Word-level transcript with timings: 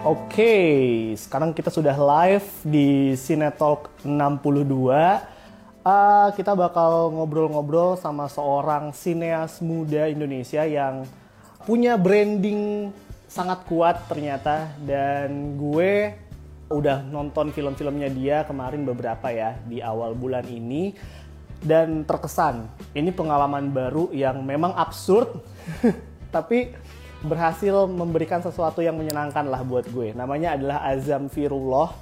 Oke, 0.00 0.56
sekarang 1.12 1.52
kita 1.52 1.68
sudah 1.68 1.92
live 1.92 2.48
di 2.64 3.12
Cinetalk 3.20 3.92
62. 4.00 4.96
Uh, 5.84 6.32
kita 6.32 6.56
bakal 6.56 7.12
ngobrol-ngobrol 7.12 8.00
sama 8.00 8.24
seorang 8.24 8.96
sineas 8.96 9.60
muda 9.60 10.08
Indonesia 10.08 10.64
yang 10.64 11.04
punya 11.68 12.00
branding 12.00 12.88
sangat 13.28 13.68
kuat 13.68 14.08
ternyata. 14.08 14.72
Dan 14.80 15.60
gue 15.60 16.16
udah 16.72 17.04
nonton 17.04 17.52
film-filmnya 17.52 18.08
dia 18.08 18.48
kemarin 18.48 18.88
beberapa 18.88 19.28
ya 19.28 19.60
di 19.68 19.84
awal 19.84 20.16
bulan 20.16 20.48
ini. 20.48 20.96
Dan 21.60 22.08
terkesan 22.08 22.72
ini 22.96 23.12
pengalaman 23.12 23.68
baru 23.68 24.08
yang 24.16 24.40
memang 24.48 24.72
absurd. 24.80 25.44
Tapi 26.34 26.72
berhasil 27.20 27.84
memberikan 27.88 28.40
sesuatu 28.40 28.80
yang 28.80 28.96
menyenangkan 28.96 29.44
lah 29.44 29.60
buat 29.60 29.84
gue. 29.92 30.16
Namanya 30.16 30.56
adalah 30.56 30.78
Azam 30.88 31.28
Firullah. 31.28 31.92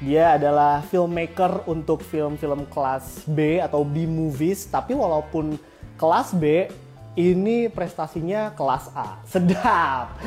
Dia 0.00 0.36
adalah 0.36 0.84
filmmaker 0.88 1.64
untuk 1.68 2.02
film-film 2.04 2.66
kelas 2.68 3.24
B 3.28 3.60
atau 3.60 3.84
B 3.86 4.04
movies, 4.08 4.66
tapi 4.68 4.92
walaupun 4.92 5.56
kelas 5.96 6.34
B, 6.34 6.68
ini 7.14 7.70
prestasinya 7.70 8.50
kelas 8.52 8.90
A. 8.92 9.22
Sedap. 9.32 10.18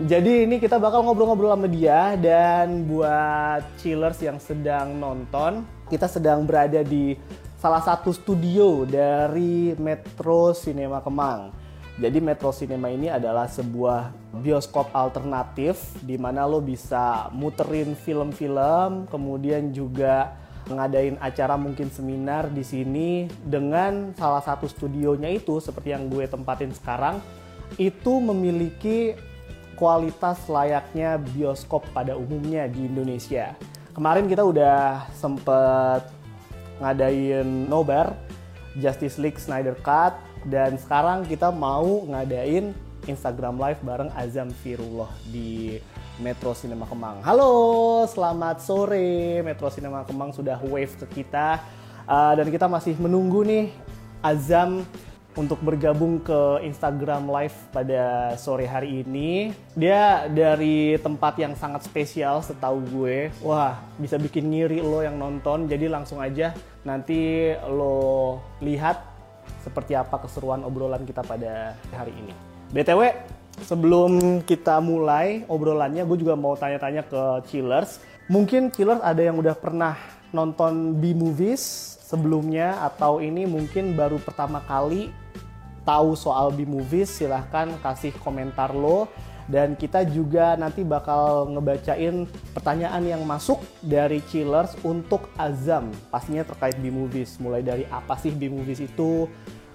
Jadi 0.00 0.48
ini 0.48 0.56
kita 0.56 0.80
bakal 0.80 1.04
ngobrol-ngobrol 1.04 1.52
sama 1.52 1.68
dia 1.68 2.16
dan 2.16 2.88
buat 2.88 3.60
chillers 3.84 4.18
yang 4.24 4.40
sedang 4.40 4.96
nonton, 4.96 5.68
kita 5.92 6.08
sedang 6.08 6.48
berada 6.48 6.80
di 6.80 7.12
salah 7.60 7.84
satu 7.84 8.08
studio 8.16 8.88
dari 8.88 9.76
Metro 9.76 10.56
Cinema 10.56 11.04
Kemang. 11.04 11.59
Jadi 12.00 12.16
Metro 12.16 12.48
Cinema 12.48 12.88
ini 12.88 13.12
adalah 13.12 13.44
sebuah 13.44 14.32
bioskop 14.40 14.88
alternatif 14.96 16.00
di 16.00 16.16
mana 16.16 16.48
lo 16.48 16.64
bisa 16.64 17.28
muterin 17.36 17.92
film-film, 17.92 19.04
kemudian 19.12 19.68
juga 19.68 20.32
ngadain 20.64 21.20
acara 21.20 21.60
mungkin 21.60 21.92
seminar 21.92 22.48
di 22.48 22.64
sini 22.64 23.28
dengan 23.44 24.16
salah 24.16 24.40
satu 24.40 24.64
studionya 24.64 25.28
itu 25.28 25.60
seperti 25.60 25.92
yang 25.92 26.08
gue 26.08 26.24
tempatin 26.24 26.72
sekarang 26.72 27.20
itu 27.76 28.16
memiliki 28.16 29.12
kualitas 29.76 30.40
layaknya 30.48 31.20
bioskop 31.36 31.84
pada 31.92 32.16
umumnya 32.16 32.64
di 32.64 32.88
Indonesia. 32.88 33.52
Kemarin 33.92 34.24
kita 34.24 34.40
udah 34.40 35.04
sempet 35.12 36.08
ngadain 36.80 37.68
nobar 37.68 38.16
Justice 38.80 39.20
League 39.20 39.36
Snyder 39.36 39.76
Cut 39.84 40.29
dan 40.48 40.80
sekarang 40.80 41.28
kita 41.28 41.52
mau 41.52 42.04
ngadain 42.08 42.72
Instagram 43.08 43.56
Live 43.60 43.80
bareng 43.84 44.10
Azam 44.16 44.48
Firullah 44.64 45.10
di 45.28 45.80
Metro 46.20 46.52
Cinema 46.52 46.84
Kemang. 46.84 47.24
Halo, 47.24 48.04
selamat 48.04 48.60
sore. 48.60 49.40
Metro 49.40 49.72
Cinema 49.72 50.04
Kemang 50.04 50.36
sudah 50.36 50.60
wave 50.60 50.92
ke 51.04 51.24
kita. 51.24 51.60
Uh, 52.04 52.36
dan 52.36 52.48
kita 52.52 52.68
masih 52.68 52.96
menunggu 53.00 53.40
nih 53.44 53.72
Azam 54.20 54.84
untuk 55.38 55.62
bergabung 55.62 56.20
ke 56.20 56.60
Instagram 56.66 57.30
Live 57.30 57.56
pada 57.72 58.34
sore 58.36 58.66
hari 58.66 59.06
ini. 59.06 59.54
Dia 59.78 60.26
dari 60.28 60.98
tempat 61.00 61.38
yang 61.38 61.54
sangat 61.56 61.86
spesial 61.86 62.42
setahu 62.44 62.82
gue. 62.90 63.30
Wah, 63.40 63.80
bisa 63.96 64.20
bikin 64.20 64.50
ngiri 64.50 64.82
lo 64.84 65.00
yang 65.00 65.16
nonton. 65.16 65.70
Jadi 65.70 65.86
langsung 65.88 66.18
aja 66.20 66.52
nanti 66.84 67.52
lo 67.70 68.40
lihat 68.60 69.09
seperti 69.60 69.96
apa 69.96 70.20
keseruan 70.20 70.64
obrolan 70.64 71.04
kita 71.04 71.24
pada 71.24 71.76
hari 71.92 72.12
ini. 72.16 72.32
BTW, 72.70 73.12
sebelum 73.64 74.42
kita 74.46 74.78
mulai 74.78 75.42
obrolannya, 75.50 76.06
gue 76.06 76.18
juga 76.20 76.38
mau 76.38 76.54
tanya-tanya 76.54 77.04
ke 77.04 77.22
Chillers. 77.50 78.00
Mungkin 78.30 78.70
Chillers 78.70 79.02
ada 79.02 79.20
yang 79.20 79.36
udah 79.36 79.56
pernah 79.58 79.98
nonton 80.30 80.96
B-movies 81.02 81.60
sebelumnya 82.06 82.78
atau 82.82 83.18
ini 83.18 83.46
mungkin 83.46 83.98
baru 83.98 84.18
pertama 84.22 84.62
kali 84.62 85.10
tahu 85.82 86.14
soal 86.14 86.54
B-movies, 86.54 87.10
silahkan 87.10 87.70
kasih 87.82 88.14
komentar 88.22 88.70
lo 88.70 89.10
dan 89.50 89.74
kita 89.74 90.06
juga 90.06 90.54
nanti 90.54 90.86
bakal 90.86 91.50
ngebacain 91.50 92.30
pertanyaan 92.54 93.02
yang 93.02 93.22
masuk 93.26 93.58
dari 93.82 94.22
chillers 94.30 94.78
untuk 94.86 95.26
Azam. 95.34 95.90
Pastinya 96.08 96.46
terkait 96.46 96.78
B-movies. 96.78 97.42
Mulai 97.42 97.66
dari 97.66 97.84
apa 97.90 98.14
sih 98.14 98.30
B-movies 98.30 98.86
itu? 98.86 99.26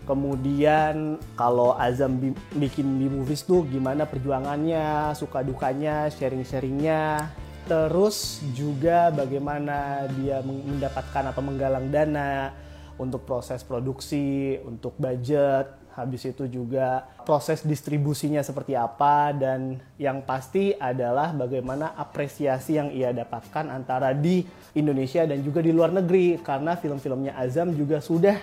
Kemudian 0.08 1.20
kalau 1.36 1.76
Azam 1.76 2.16
bikin 2.56 2.88
B-movies 3.04 3.44
tuh 3.44 3.68
gimana 3.68 4.08
perjuangannya 4.08 5.12
suka 5.12 5.44
dukanya 5.44 6.08
sharing-sharingnya. 6.08 7.28
Terus 7.68 8.40
juga 8.56 9.12
bagaimana 9.12 10.08
dia 10.16 10.40
mendapatkan 10.40 11.36
atau 11.36 11.42
menggalang 11.44 11.92
dana 11.92 12.54
untuk 12.96 13.28
proses 13.28 13.60
produksi 13.66 14.56
untuk 14.64 14.96
budget 14.96 15.85
habis 15.96 16.28
itu 16.28 16.44
juga 16.52 17.08
proses 17.24 17.64
distribusinya 17.64 18.44
seperti 18.44 18.76
apa 18.76 19.32
dan 19.32 19.80
yang 19.96 20.20
pasti 20.28 20.76
adalah 20.76 21.32
bagaimana 21.32 21.96
apresiasi 21.96 22.76
yang 22.76 22.92
ia 22.92 23.16
dapatkan 23.16 23.72
antara 23.72 24.12
di 24.12 24.44
Indonesia 24.76 25.24
dan 25.24 25.40
juga 25.40 25.64
di 25.64 25.72
luar 25.72 25.96
negeri 25.96 26.36
karena 26.44 26.76
film-filmnya 26.76 27.40
Azam 27.40 27.72
juga 27.72 28.04
sudah 28.04 28.36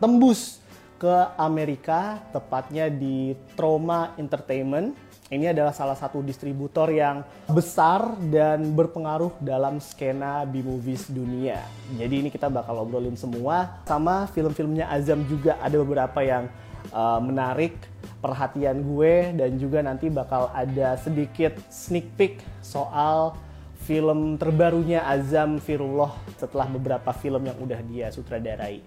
tembus 0.00 0.64
ke 0.96 1.14
Amerika 1.36 2.24
tepatnya 2.32 2.88
di 2.88 3.36
Trauma 3.52 4.16
Entertainment 4.16 4.96
ini 5.32 5.48
adalah 5.48 5.72
salah 5.72 5.96
satu 5.96 6.20
distributor 6.20 6.92
yang 6.92 7.24
besar 7.48 8.12
dan 8.28 8.76
berpengaruh 8.76 9.32
dalam 9.40 9.80
skena 9.80 10.44
B-movies 10.44 11.08
dunia. 11.08 11.64
Jadi 11.96 12.22
ini 12.22 12.28
kita 12.28 12.52
bakal 12.52 12.84
obrolin 12.84 13.16
semua 13.16 13.80
sama 13.88 14.28
film-filmnya 14.30 14.84
Azam 14.84 15.24
juga 15.24 15.56
ada 15.64 15.80
beberapa 15.80 16.20
yang 16.20 16.46
uh, 16.92 17.20
menarik 17.22 17.76
perhatian 18.24 18.80
gue 18.80 19.36
dan 19.36 19.50
juga 19.60 19.84
nanti 19.84 20.08
bakal 20.08 20.48
ada 20.52 20.96
sedikit 20.96 21.56
sneak 21.68 22.08
peek 22.16 22.40
soal 22.64 23.36
film 23.84 24.40
terbarunya 24.40 25.04
Azam 25.04 25.60
Firullah 25.60 26.16
setelah 26.40 26.64
beberapa 26.64 27.12
film 27.12 27.44
yang 27.44 27.56
udah 27.60 27.80
dia 27.84 28.08
sutradarai. 28.08 28.80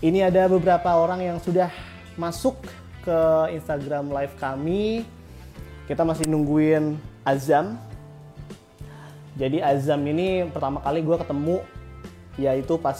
Ini 0.00 0.32
ada 0.32 0.48
beberapa 0.48 0.98
orang 0.98 1.20
yang 1.20 1.38
sudah 1.38 1.68
masuk 2.16 2.58
ke 3.04 3.18
Instagram 3.54 4.08
live 4.08 4.34
kami. 4.40 5.04
Kita 5.84 6.02
masih 6.02 6.26
nungguin 6.32 6.96
Azam. 7.22 7.76
Jadi 9.36 9.60
Azam 9.60 10.00
ini 10.08 10.48
pertama 10.48 10.80
kali 10.80 11.04
gue 11.04 11.16
ketemu 11.20 11.56
yaitu 12.40 12.80
pas 12.80 12.96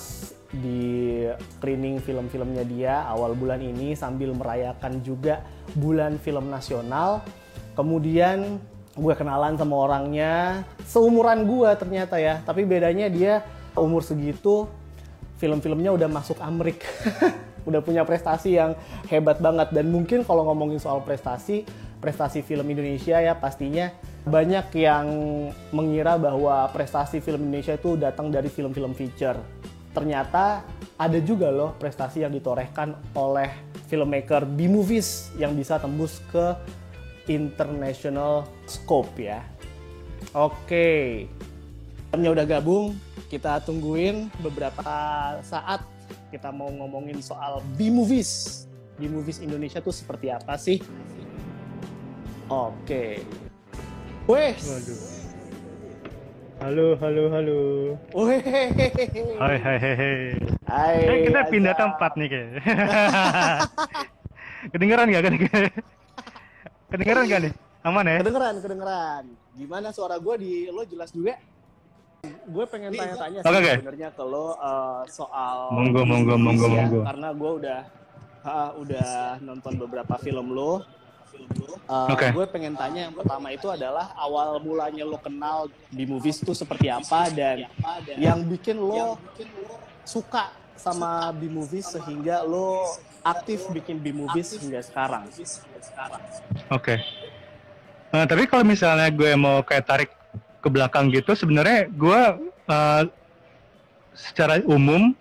di 0.53 1.25
screening 1.57 2.05
film-filmnya 2.05 2.65
dia 2.69 2.95
awal 3.09 3.33
bulan 3.33 3.65
ini 3.65 3.97
sambil 3.97 4.37
merayakan 4.37 5.01
juga 5.01 5.41
bulan 5.73 6.21
film 6.21 6.53
nasional. 6.53 7.25
Kemudian 7.73 8.61
gue 8.93 9.15
kenalan 9.17 9.57
sama 9.57 9.89
orangnya, 9.89 10.61
seumuran 10.85 11.49
gue 11.49 11.71
ternyata 11.81 12.21
ya, 12.21 12.45
tapi 12.45 12.69
bedanya 12.69 13.09
dia 13.09 13.41
umur 13.73 14.05
segitu 14.05 14.69
film-filmnya 15.41 15.97
udah 15.97 16.09
masuk 16.13 16.37
Amrik. 16.45 16.85
udah 17.63 17.79
punya 17.79 18.03
prestasi 18.03 18.59
yang 18.59 18.75
hebat 19.07 19.39
banget 19.39 19.71
dan 19.71 19.87
mungkin 19.87 20.27
kalau 20.27 20.43
ngomongin 20.51 20.83
soal 20.83 20.99
prestasi, 21.07 21.63
prestasi 22.03 22.43
film 22.43 22.67
Indonesia 22.67 23.23
ya 23.23 23.39
pastinya 23.39 23.95
banyak 24.27 24.71
yang 24.79 25.07
mengira 25.71 26.19
bahwa 26.19 26.67
prestasi 26.75 27.23
film 27.23 27.47
Indonesia 27.47 27.75
itu 27.79 27.95
datang 27.95 28.35
dari 28.35 28.51
film-film 28.51 28.95
feature 28.95 29.39
ternyata 29.93 30.65
ada 30.97 31.19
juga 31.21 31.53
loh 31.53 31.77
prestasi 31.77 32.25
yang 32.25 32.33
ditorehkan 32.33 32.97
oleh 33.17 33.53
filmmaker 33.89 34.49
B-movies 34.49 35.33
yang 35.37 35.53
bisa 35.53 35.77
tembus 35.77 36.25
ke 36.33 36.57
international 37.29 38.49
scope 38.65 39.13
ya. 39.21 39.45
Oke, 40.33 41.29
jamnya 42.09 42.33
udah 42.33 42.47
gabung, 42.49 42.97
kita 43.29 43.61
tungguin 43.65 44.33
beberapa 44.41 44.93
saat 45.45 45.85
kita 46.33 46.49
mau 46.49 46.73
ngomongin 46.73 47.21
soal 47.21 47.61
B-movies. 47.77 48.65
B-movies 48.97 49.45
Indonesia 49.45 49.85
tuh 49.85 49.93
seperti 49.93 50.33
apa 50.33 50.57
sih? 50.57 50.81
Oke. 52.49 53.25
Wes. 54.25 55.12
Halo, 56.63 56.95
halo, 57.03 57.25
halo. 57.35 57.59
Woi. 58.15 58.39
Hai, 58.39 59.59
hai, 59.59 59.77
hai, 59.83 59.95
hai. 59.99 60.15
Hai. 60.63 60.97
Eh, 61.11 61.19
kita 61.27 61.51
pindah 61.51 61.75
tempat 61.75 62.15
nih 62.15 62.31
kayak. 62.31 62.51
kedengeran 64.71 65.11
nggak 65.11 65.23
kan? 65.27 65.35
kedengeran 66.87 67.23
nggak 67.27 67.41
nih? 67.51 67.53
Aman 67.83 68.07
ya? 68.07 68.23
Kedengeran, 68.23 68.55
kedengeran. 68.63 69.25
Gimana 69.59 69.91
suara 69.91 70.23
gue 70.23 70.35
di 70.39 70.71
lo 70.71 70.87
jelas 70.87 71.11
juga? 71.11 71.35
Gue 72.47 72.65
pengen 72.71 72.95
tanya-tanya 72.95 73.43
sih 73.43 73.51
okay, 73.51 73.75
sebenarnya 73.83 74.09
ke 74.15 74.23
lo 74.23 74.55
uh, 74.55 75.03
soal 75.11 75.75
monggo, 75.75 76.07
monggo, 76.07 76.39
monggo, 76.39 76.67
ya, 76.71 76.75
monggo. 76.79 77.01
Karena 77.03 77.29
gue 77.35 77.51
udah 77.59 77.81
uh, 78.47 78.71
udah 78.79 79.11
nonton 79.43 79.83
beberapa 79.83 80.15
film 80.23 80.55
lo 80.55 80.87
Uh, 81.91 82.15
Oke. 82.15 82.31
Gue 82.31 82.47
pengen 82.49 82.73
tanya 82.79 83.11
yang 83.11 83.15
pertama 83.15 83.51
itu 83.53 83.67
adalah 83.69 84.15
awal 84.17 84.63
mulanya 84.63 85.03
lo 85.03 85.19
kenal 85.19 85.67
di 85.91 86.07
movies 86.07 86.41
itu 86.41 86.55
seperti 86.55 86.89
apa 86.89 87.29
dan 87.35 87.67
yang 88.17 88.41
bikin 88.47 88.79
lo 88.79 89.19
suka 90.07 90.55
sama 90.79 91.31
B 91.35 91.47
movies 91.53 91.91
sehingga 91.91 92.43
lo 92.47 92.97
aktif 93.23 93.67
bikin 93.71 94.03
B 94.03 94.11
movies 94.15 94.57
hingga 94.57 94.83
sekarang. 94.83 95.27
Oke. 96.71 96.99
Nah, 98.13 98.25
tapi 98.29 98.45
kalau 98.45 98.65
misalnya 98.67 99.09
gue 99.09 99.33
mau 99.39 99.65
kayak 99.65 99.85
tarik 99.87 100.11
ke 100.63 100.69
belakang 100.69 101.11
gitu, 101.11 101.33
sebenarnya 101.33 101.89
gue 101.91 102.21
uh, 102.69 103.03
secara 104.13 104.61
umum 104.69 105.17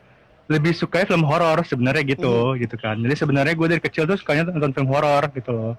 lebih 0.52 0.76
suka 0.76 1.08
film 1.08 1.24
horor 1.24 1.64
sebenarnya 1.64 2.04
gitu, 2.04 2.60
gitu 2.60 2.76
kan. 2.76 3.00
Jadi 3.00 3.16
sebenarnya 3.16 3.56
gue 3.56 3.68
dari 3.72 3.82
kecil 3.82 4.04
tuh 4.04 4.20
sukanya 4.20 4.52
nonton 4.52 4.76
film 4.76 4.90
horor 4.92 5.32
gitu 5.32 5.52
loh. 5.56 5.74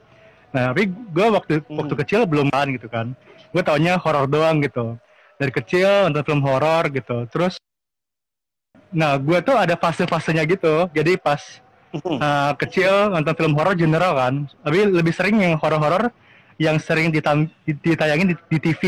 Nah, 0.52 0.72
tapi 0.72 0.84
gue 0.88 1.26
waktu 1.28 1.54
Hmm. 1.64 1.80
waktu 1.80 1.94
kecil 2.04 2.20
belum 2.24 2.48
kan 2.48 2.68
gitu 2.70 2.86
kan. 2.86 3.16
Gue 3.50 3.60
taunya 3.60 3.96
horor 3.96 4.28
doang 4.28 4.60
gitu. 4.60 4.96
Dari 5.36 5.50
kecil 5.50 6.06
nonton 6.06 6.22
film 6.22 6.40
horor 6.44 6.86
gitu. 6.88 7.24
Terus, 7.32 7.56
nah 8.92 9.16
gue 9.16 9.38
tuh 9.40 9.56
ada 9.56 9.74
fase-fasenya 9.74 10.44
gitu. 10.44 10.86
Jadi 10.92 11.16
pas 11.16 11.40
uh, 11.92 12.52
kecil 12.56 13.12
nonton 13.12 13.34
film 13.34 13.52
horor 13.52 13.76
general 13.76 14.16
kan 14.16 14.34
tapi 14.64 14.88
lebih 14.88 15.12
sering 15.12 15.36
yang 15.36 15.60
horor-horor 15.60 16.08
yang 16.56 16.80
sering 16.80 17.12
ditam- 17.12 17.52
ditayangin 17.64 18.32
di, 18.32 18.36
di 18.48 18.58
TV 18.62 18.82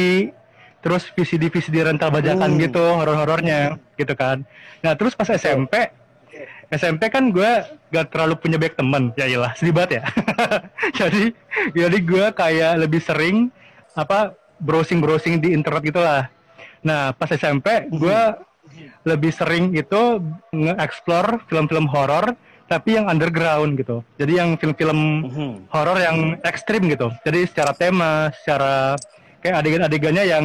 terus 0.81 1.09
VCD 1.13 1.49
VCD 1.49 1.85
rental 1.85 2.09
bajakan 2.09 2.57
Hmm. 2.57 2.61
gitu 2.61 2.81
horor-horornya 2.81 3.77
gitu 3.97 4.17
kan 4.17 4.41
nah 4.81 4.97
terus 4.97 5.13
pas 5.13 5.29
SMP 5.29 5.93
SMP 6.75 7.09
kan 7.09 7.31
gue 7.31 7.51
gak 7.89 8.07
terlalu 8.11 8.35
punya 8.37 8.57
banyak 8.59 8.77
temen 8.77 9.03
ya 9.15 9.27
iyalah 9.27 9.53
sedih 9.55 9.75
banget 9.75 9.91
ya 9.99 10.03
jadi 10.99 11.25
jadi 11.73 11.99
gue 12.01 12.27
kayak 12.33 12.73
lebih 12.79 13.01
sering 13.01 13.37
apa 13.95 14.35
browsing 14.59 14.99
browsing 14.99 15.39
di 15.39 15.55
internet 15.55 15.83
gitulah 15.85 16.27
nah 16.81 17.15
pas 17.15 17.31
SMP 17.31 17.89
gue 17.89 18.19
lebih 19.05 19.31
sering 19.31 19.73
itu 19.73 20.19
nge-explore 20.51 21.45
film-film 21.47 21.87
horor 21.87 22.33
tapi 22.65 22.97
yang 22.97 23.07
underground 23.07 23.77
gitu. 23.77 24.01
Jadi 24.17 24.41
yang 24.41 24.57
film-film 24.57 24.99
Mhm. 25.29 25.69
horor 25.69 26.01
yang 26.01 26.41
ekstrim 26.41 26.89
gitu. 26.89 27.13
Jadi 27.21 27.45
secara 27.45 27.77
tema, 27.77 28.33
secara 28.41 28.97
kayak 29.45 29.61
adegan-adegannya 29.61 30.25
yang 30.25 30.45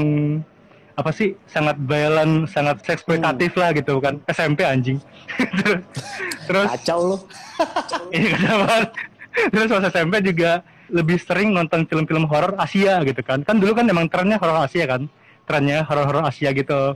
apa 1.00 1.12
sih 1.16 1.34
sangat 1.48 1.80
violent, 1.80 2.52
sangat 2.52 2.84
seksploitatif 2.84 3.56
lah 3.56 3.72
gitu 3.72 4.04
kan. 4.04 4.20
SMP 4.28 4.68
anjing. 4.68 5.00
Terus 6.48 6.68
Kacau 6.76 7.00
lo. 7.16 7.18
ini 8.16 8.36
kenapa? 8.36 8.92
Terus 9.50 9.68
pas 9.72 9.86
SMP 9.88 10.20
juga 10.26 10.62
lebih 10.90 11.22
sering 11.22 11.54
nonton 11.54 11.86
film-film 11.88 12.28
horor 12.28 12.58
Asia 12.60 13.00
gitu 13.08 13.22
kan. 13.24 13.46
Kan 13.48 13.62
dulu 13.62 13.78
kan 13.78 13.86
emang 13.88 14.12
trennya 14.12 14.36
horor 14.42 14.66
Asia 14.66 14.86
kan. 14.90 15.08
Trennya 15.50 15.82
horor-horor 15.82 16.30
Asia 16.30 16.54
gitu. 16.54 16.94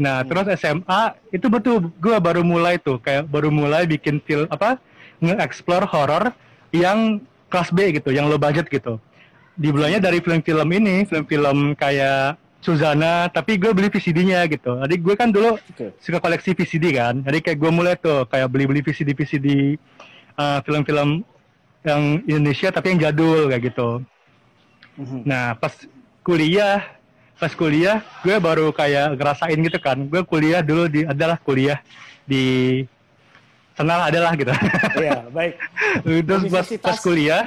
Nah, 0.00 0.24
terus 0.24 0.48
SMA 0.56 1.02
itu 1.28 1.46
betul 1.52 1.92
gue 2.00 2.16
baru 2.16 2.40
mulai 2.40 2.80
tuh 2.80 2.96
kayak 2.96 3.28
baru 3.28 3.52
mulai 3.52 3.84
bikin 3.84 4.18
film 4.24 4.48
apa 4.48 4.80
nge-explore 5.20 5.84
horor 5.86 6.32
yang 6.72 7.20
kelas 7.52 7.68
B 7.70 7.92
gitu, 7.94 8.10
yang 8.10 8.26
low 8.26 8.40
budget 8.40 8.72
gitu. 8.72 8.96
Dimulainya 9.60 10.00
dari 10.00 10.24
film-film 10.24 10.64
ini, 10.72 11.04
film-film 11.04 11.76
kayak 11.76 12.40
Suzana, 12.62 13.26
tapi 13.26 13.58
gue 13.58 13.74
beli 13.74 13.90
VCD-nya 13.90 14.46
gitu. 14.46 14.78
Jadi 14.78 14.94
gue 15.02 15.14
kan 15.18 15.34
dulu 15.34 15.58
Oke. 15.58 15.98
suka 15.98 16.22
koleksi 16.22 16.54
VCD 16.54 16.94
kan. 16.94 17.18
Jadi 17.18 17.42
kayak 17.42 17.58
gue 17.58 17.70
mulai 17.74 17.98
tuh 17.98 18.22
kayak 18.30 18.46
beli-beli 18.54 18.86
VCD 18.86 19.18
VCD 19.18 19.48
uh, 20.38 20.62
film-film 20.62 21.26
yang 21.82 22.22
Indonesia 22.22 22.70
tapi 22.70 22.94
yang 22.94 23.10
jadul 23.10 23.50
kayak 23.50 23.74
gitu. 23.74 24.06
Mhm. 24.94 25.26
Nah 25.26 25.58
pas 25.58 25.74
kuliah, 26.22 26.86
pas 27.34 27.50
kuliah 27.50 27.98
gue 28.22 28.38
baru 28.38 28.70
kayak 28.70 29.18
ngerasain 29.18 29.58
gitu 29.58 29.78
kan. 29.82 29.98
Gue 30.06 30.22
kuliah 30.22 30.62
dulu 30.62 30.86
di 30.86 31.02
adalah 31.02 31.42
kuliah 31.42 31.82
di 32.22 32.86
sana 33.74 33.98
lah 33.98 34.06
adalah 34.12 34.32
gitu. 34.36 34.52
Iya, 35.00 35.26
baik. 35.32 35.54
Terus 36.28 36.42
pas, 36.52 36.66
pas 36.78 36.96
kuliah, 37.00 37.42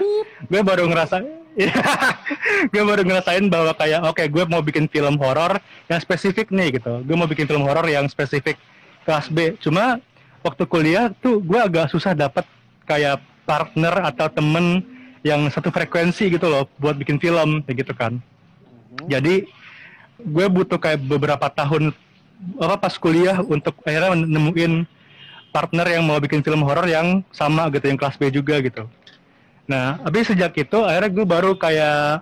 gue 0.49 0.61
baru 0.65 0.89
ngerasa, 0.89 1.21
gue 2.71 2.83
baru 2.83 3.01
ngerasain 3.07 3.47
bahwa 3.47 3.71
kayak 3.71 4.03
oke 4.03 4.23
gue 4.27 4.43
mau 4.47 4.59
bikin 4.59 4.91
film 4.91 5.15
horor 5.15 5.55
yang 5.87 5.99
spesifik 6.03 6.51
nih 6.51 6.79
gitu. 6.79 6.99
Gue 7.07 7.15
mau 7.15 7.27
bikin 7.27 7.47
film 7.47 7.63
horor 7.63 7.87
yang 7.87 8.11
spesifik 8.11 8.59
kelas 9.07 9.31
B. 9.31 9.55
Cuma 9.63 10.03
waktu 10.43 10.63
kuliah 10.67 11.09
tuh 11.23 11.39
gue 11.39 11.59
agak 11.59 11.87
susah 11.89 12.11
dapat 12.11 12.43
kayak 12.83 13.23
partner 13.47 13.93
atau 14.11 14.27
temen 14.27 14.83
yang 15.25 15.47
satu 15.49 15.73
frekuensi 15.73 16.29
gitu 16.29 16.45
loh 16.45 16.69
buat 16.77 16.99
bikin 16.99 17.17
film 17.17 17.63
kayak 17.63 17.87
gitu 17.87 17.93
kan. 17.95 18.19
Jadi 19.07 19.47
gue 20.21 20.45
butuh 20.51 20.77
kayak 20.77 21.01
beberapa 21.07 21.47
tahun 21.49 21.95
apa 22.59 22.75
pas 22.77 22.93
kuliah 22.99 23.39
untuk 23.41 23.79
akhirnya 23.87 24.13
nemuin 24.13 24.85
partner 25.55 25.87
yang 25.87 26.03
mau 26.03 26.19
bikin 26.19 26.43
film 26.43 26.67
horor 26.67 26.83
yang 26.83 27.23
sama 27.31 27.71
gitu 27.71 27.87
yang 27.87 27.95
kelas 27.95 28.19
B 28.19 28.27
juga 28.27 28.59
gitu. 28.59 28.85
Nah, 29.65 29.97
habis 30.05 30.29
sejak 30.29 30.53
itu 30.57 30.77
akhirnya 30.85 31.11
gue 31.11 31.25
baru 31.25 31.51
kayak 31.57 32.21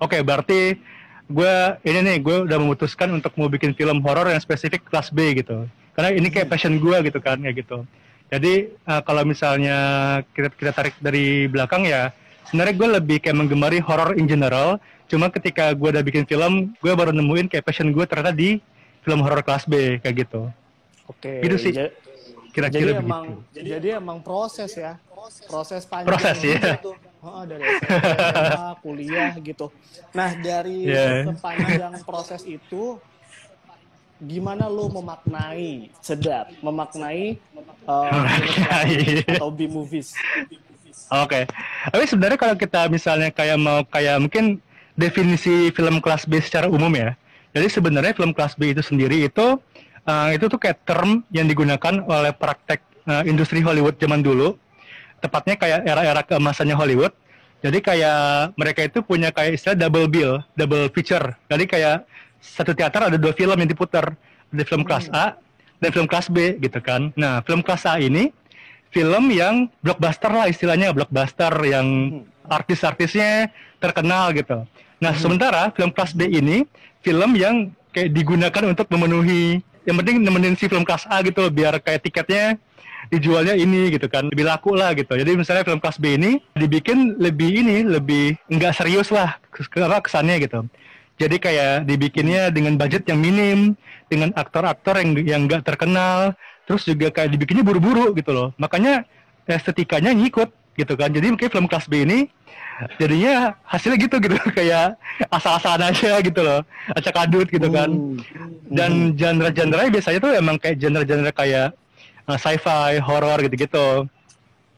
oke 0.00 0.16
berarti 0.24 0.80
gue 1.28 1.54
ini 1.84 2.00
nih 2.00 2.16
gue 2.20 2.36
udah 2.48 2.58
memutuskan 2.60 3.12
untuk 3.12 3.32
mau 3.36 3.48
bikin 3.48 3.76
film 3.76 4.00
horor 4.04 4.28
yang 4.28 4.40
spesifik 4.40 4.84
kelas 4.88 5.12
B 5.12 5.36
gitu. 5.36 5.68
Karena 5.92 6.16
ini 6.16 6.32
kayak 6.32 6.48
passion 6.48 6.80
gue 6.80 6.96
gitu 7.04 7.20
kan 7.20 7.40
kayak 7.40 7.64
gitu. 7.64 7.84
Jadi 8.32 8.72
eh, 8.72 9.02
kalau 9.04 9.22
misalnya 9.28 9.76
kita 10.32 10.48
kita 10.56 10.72
tarik 10.72 10.96
dari 11.00 11.44
belakang 11.48 11.84
ya 11.84 12.12
sebenarnya 12.48 12.74
gue 12.76 12.88
lebih 13.00 13.16
kayak 13.20 13.36
menggemari 13.36 13.78
horor 13.80 14.16
in 14.16 14.28
general. 14.28 14.76
Cuma 15.08 15.28
ketika 15.28 15.76
gue 15.76 15.88
udah 15.92 16.00
bikin 16.00 16.24
film, 16.24 16.72
gue 16.80 16.92
baru 16.92 17.12
nemuin 17.12 17.52
kayak 17.52 17.68
passion 17.68 17.92
gue 17.92 18.04
ternyata 18.08 18.32
di 18.32 18.60
film 19.04 19.20
horor 19.20 19.44
kelas 19.44 19.68
B 19.68 20.00
kayak 20.00 20.28
gitu. 20.28 20.48
Oke. 21.08 21.44
Gitu 21.44 21.56
sih. 21.60 21.72
Kira-kira 22.52 22.80
jadi 22.84 22.92
begitu. 23.00 23.08
emang 23.08 23.24
jadi 23.50 23.88
emang 23.96 24.18
proses 24.20 24.76
ya 24.76 25.00
proses 25.48 25.88
panjang 25.88 26.08
Proses, 26.12 26.36
ya. 26.44 26.76
Oh, 27.22 27.46
dari 27.46 27.62
SMA, 27.78 28.68
kuliah 28.82 29.32
gitu 29.38 29.66
nah 30.12 30.30
dari 30.34 30.84
Yeah. 30.84 31.30
sepanjang 31.32 32.02
proses 32.04 32.42
itu 32.44 32.98
gimana 34.18 34.66
lu 34.66 34.86
memaknai 34.86 35.90
sedap 35.98 36.50
memaknai 36.60 37.40
uh, 37.86 38.10
atau 39.34 39.50
B 39.50 39.66
movies 39.66 40.14
Oke. 41.12 41.44
Tapi 41.92 42.04
sebenarnya 42.08 42.38
kalau 42.40 42.56
kita 42.56 42.88
misalnya 42.88 43.28
kayak 43.28 43.58
mau 43.60 43.84
kayak 43.84 44.16
mungkin 44.16 44.60
definisi 44.96 45.68
film 45.72 46.00
kelas 46.00 46.24
B 46.24 46.40
secara 46.40 46.72
umum 46.72 46.88
ya. 46.88 47.12
Jadi 47.52 47.68
sebenarnya 47.68 48.16
film 48.16 48.32
kelas 48.32 48.56
B 48.56 48.72
itu 48.72 48.80
sendiri 48.80 49.28
itu 49.28 49.60
uh, 50.06 50.28
itu 50.34 50.44
tuh 50.48 50.58
kayak 50.58 50.82
term 50.86 51.22
yang 51.34 51.46
digunakan 51.46 52.02
oleh 52.06 52.32
praktek 52.34 52.82
uh, 53.06 53.22
industri 53.26 53.62
Hollywood 53.62 53.98
zaman 53.98 54.22
dulu. 54.22 54.54
Tepatnya 55.22 55.54
kayak 55.54 55.80
era-era 55.86 56.22
keemasannya 56.26 56.74
Hollywood. 56.74 57.14
Jadi 57.62 57.78
kayak 57.78 58.58
mereka 58.58 58.82
itu 58.82 59.06
punya 59.06 59.30
kayak 59.30 59.54
istilah 59.54 59.78
double 59.78 60.10
bill, 60.10 60.42
double 60.58 60.90
feature. 60.90 61.38
Jadi 61.46 61.64
kayak 61.70 62.02
satu 62.42 62.74
teater 62.74 63.06
ada 63.06 63.14
dua 63.14 63.30
film 63.30 63.54
yang 63.54 63.70
diputar. 63.70 64.18
Ada 64.50 64.64
film 64.66 64.82
kelas 64.82 65.06
A 65.14 65.38
dan 65.78 65.90
film 65.94 66.10
kelas 66.10 66.26
B 66.28 66.58
gitu 66.58 66.82
kan. 66.82 67.14
Nah, 67.14 67.40
film 67.46 67.62
kelas 67.62 67.86
A 67.86 68.02
ini 68.02 68.34
film 68.92 69.32
yang 69.32 69.72
blockbuster 69.80 70.28
lah 70.28 70.46
istilahnya 70.46 70.92
blockbuster 70.92 71.50
yang 71.64 72.20
artis-artisnya 72.46 73.48
terkenal 73.80 74.30
gitu. 74.36 74.68
Nah 75.02 75.12
sementara 75.16 75.72
film 75.74 75.90
kelas 75.90 76.12
B 76.14 76.28
ini 76.28 76.68
film 77.00 77.34
yang 77.34 77.72
kayak 77.90 78.12
digunakan 78.12 78.62
untuk 78.68 78.86
memenuhi 78.92 79.64
yang 79.88 79.96
penting 79.98 80.22
nemenin 80.22 80.54
si 80.54 80.70
film 80.70 80.86
kelas 80.86 81.06
A 81.10 81.22
gitu 81.26 81.50
biar 81.50 81.78
kayak 81.82 82.06
tiketnya 82.06 82.56
dijualnya 83.10 83.58
ini 83.58 83.90
gitu 83.90 84.06
kan 84.06 84.30
lebih 84.30 84.46
laku 84.46 84.78
lah 84.78 84.94
gitu. 84.94 85.18
Jadi 85.18 85.34
misalnya 85.34 85.66
film 85.66 85.82
kelas 85.82 85.98
B 85.98 86.14
ini 86.14 86.38
dibikin 86.54 87.18
lebih 87.18 87.50
ini 87.50 87.82
lebih 87.82 88.38
enggak 88.46 88.78
serius 88.78 89.10
lah 89.10 89.36
apa 89.50 89.98
kesannya 90.04 90.46
gitu. 90.46 90.62
Jadi 91.20 91.36
kayak 91.38 91.86
dibikinnya 91.86 92.48
dengan 92.48 92.74
budget 92.80 93.06
yang 93.06 93.20
minim, 93.20 93.78
dengan 94.08 94.32
aktor-aktor 94.34 94.98
yang 94.98 95.10
yang 95.22 95.40
nggak 95.46 95.62
terkenal, 95.66 96.34
terus 96.64 96.88
juga 96.88 97.12
kayak 97.12 97.36
dibikinnya 97.36 97.62
buru-buru 97.62 98.16
gitu 98.16 98.32
loh. 98.32 98.48
Makanya 98.56 99.04
estetikanya 99.46 100.14
ngikut 100.14 100.50
gitu 100.78 100.94
kan. 100.96 101.12
Jadi 101.12 101.26
mungkin 101.36 101.48
film 101.52 101.66
kelas 101.68 101.86
B 101.90 102.06
ini 102.08 102.30
jadinya 102.96 103.56
hasilnya 103.66 103.98
gitu 104.00 104.16
gitu 104.22 104.36
kayak 104.58 104.96
asal-asalan 105.28 105.92
aja 105.92 106.18
gitu 106.22 106.40
loh, 106.40 106.60
acak 106.94 107.16
adut 107.16 107.48
gitu 107.48 107.68
kan. 107.68 107.90
Hmm. 107.90 108.18
Dan 108.70 109.16
genre-genre 109.18 109.90
biasanya 109.92 110.18
tuh 110.22 110.32
emang 110.34 110.56
kayak 110.58 110.76
genre-genre 110.80 111.32
kayak 111.34 111.76
uh, 112.26 112.38
sci-fi, 112.38 112.98
horror 113.02 113.38
gitu-gitu. 113.44 114.06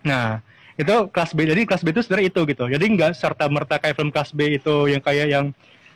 Nah, 0.04 0.40
itu 0.76 0.94
kelas 1.10 1.30
B. 1.32 1.46
Jadi 1.48 1.62
kelas 1.64 1.82
B 1.82 1.94
itu 1.94 2.00
sebenarnya 2.04 2.28
itu 2.28 2.40
gitu. 2.48 2.64
Jadi 2.66 2.84
nggak 2.98 3.12
serta 3.16 3.46
merta 3.48 3.78
kayak 3.78 3.94
film 3.96 4.10
kelas 4.10 4.30
B 4.34 4.58
itu 4.58 4.90
yang 4.90 5.00
kayak 5.00 5.26
yang 5.30 5.46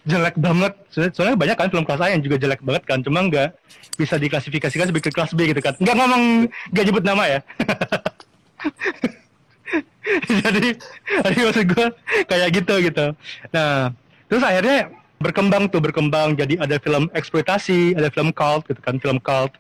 jelek 0.08 0.36
banget. 0.40 0.72
Soalnya, 0.88 1.12
soalnya 1.12 1.36
banyak 1.36 1.56
kan 1.58 1.68
film 1.68 1.84
kelas 1.84 2.00
A 2.00 2.06
yang 2.14 2.22
juga 2.24 2.36
jelek 2.40 2.60
banget 2.64 2.82
kan. 2.88 2.98
Cuma 3.04 3.26
nggak 3.26 3.52
bisa 3.98 4.16
diklasifikasikan 4.16 4.88
sebagai 4.88 5.12
kelas 5.12 5.32
B 5.36 5.50
gitu 5.50 5.60
kan. 5.60 5.74
Nggak 5.76 5.96
ngomong, 5.98 6.22
nggak 6.72 6.84
nyebut 6.88 7.04
nama 7.04 7.24
ya. 7.26 7.40
jadi 10.44 10.76
jadi 11.24 11.38
maksud 11.44 11.66
gue 11.68 11.86
kayak 12.28 12.48
gitu 12.54 12.74
gitu. 12.84 13.06
Nah 13.52 13.92
terus 14.28 14.42
akhirnya 14.44 14.92
berkembang 15.18 15.68
tuh 15.70 15.82
berkembang. 15.82 16.38
Jadi 16.38 16.58
ada 16.58 16.78
film 16.78 17.10
eksploitasi 17.12 17.98
ada 17.98 18.08
film 18.10 18.30
cult 18.32 18.66
gitu 18.70 18.80
kan 18.80 18.96
film 18.98 19.18
cult. 19.20 19.54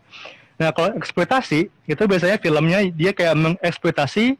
Nah 0.58 0.74
kalau 0.74 0.94
eksploitasi 0.98 1.70
itu 1.70 2.02
biasanya 2.02 2.38
filmnya 2.42 2.90
dia 2.90 3.14
kayak 3.14 3.38
mengeksploitasi 3.38 4.38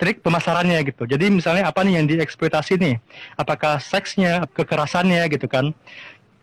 trik 0.00 0.24
pemasarannya 0.24 0.80
gitu. 0.88 1.04
Jadi 1.04 1.28
misalnya 1.28 1.68
apa 1.68 1.84
nih 1.84 2.00
yang 2.00 2.06
dieksploitasi 2.08 2.80
nih? 2.80 2.96
Apakah 3.36 3.76
seksnya 3.76 4.48
kekerasannya 4.56 5.28
gitu 5.28 5.44
kan? 5.44 5.76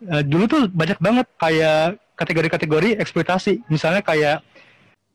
Uh, 0.06 0.22
dulu 0.22 0.46
tuh 0.46 0.62
banyak 0.70 0.94
banget 1.02 1.26
kayak 1.42 1.98
kategori-kategori 2.14 3.02
eksploitasi. 3.02 3.66
Misalnya 3.66 3.98
kayak 4.06 4.46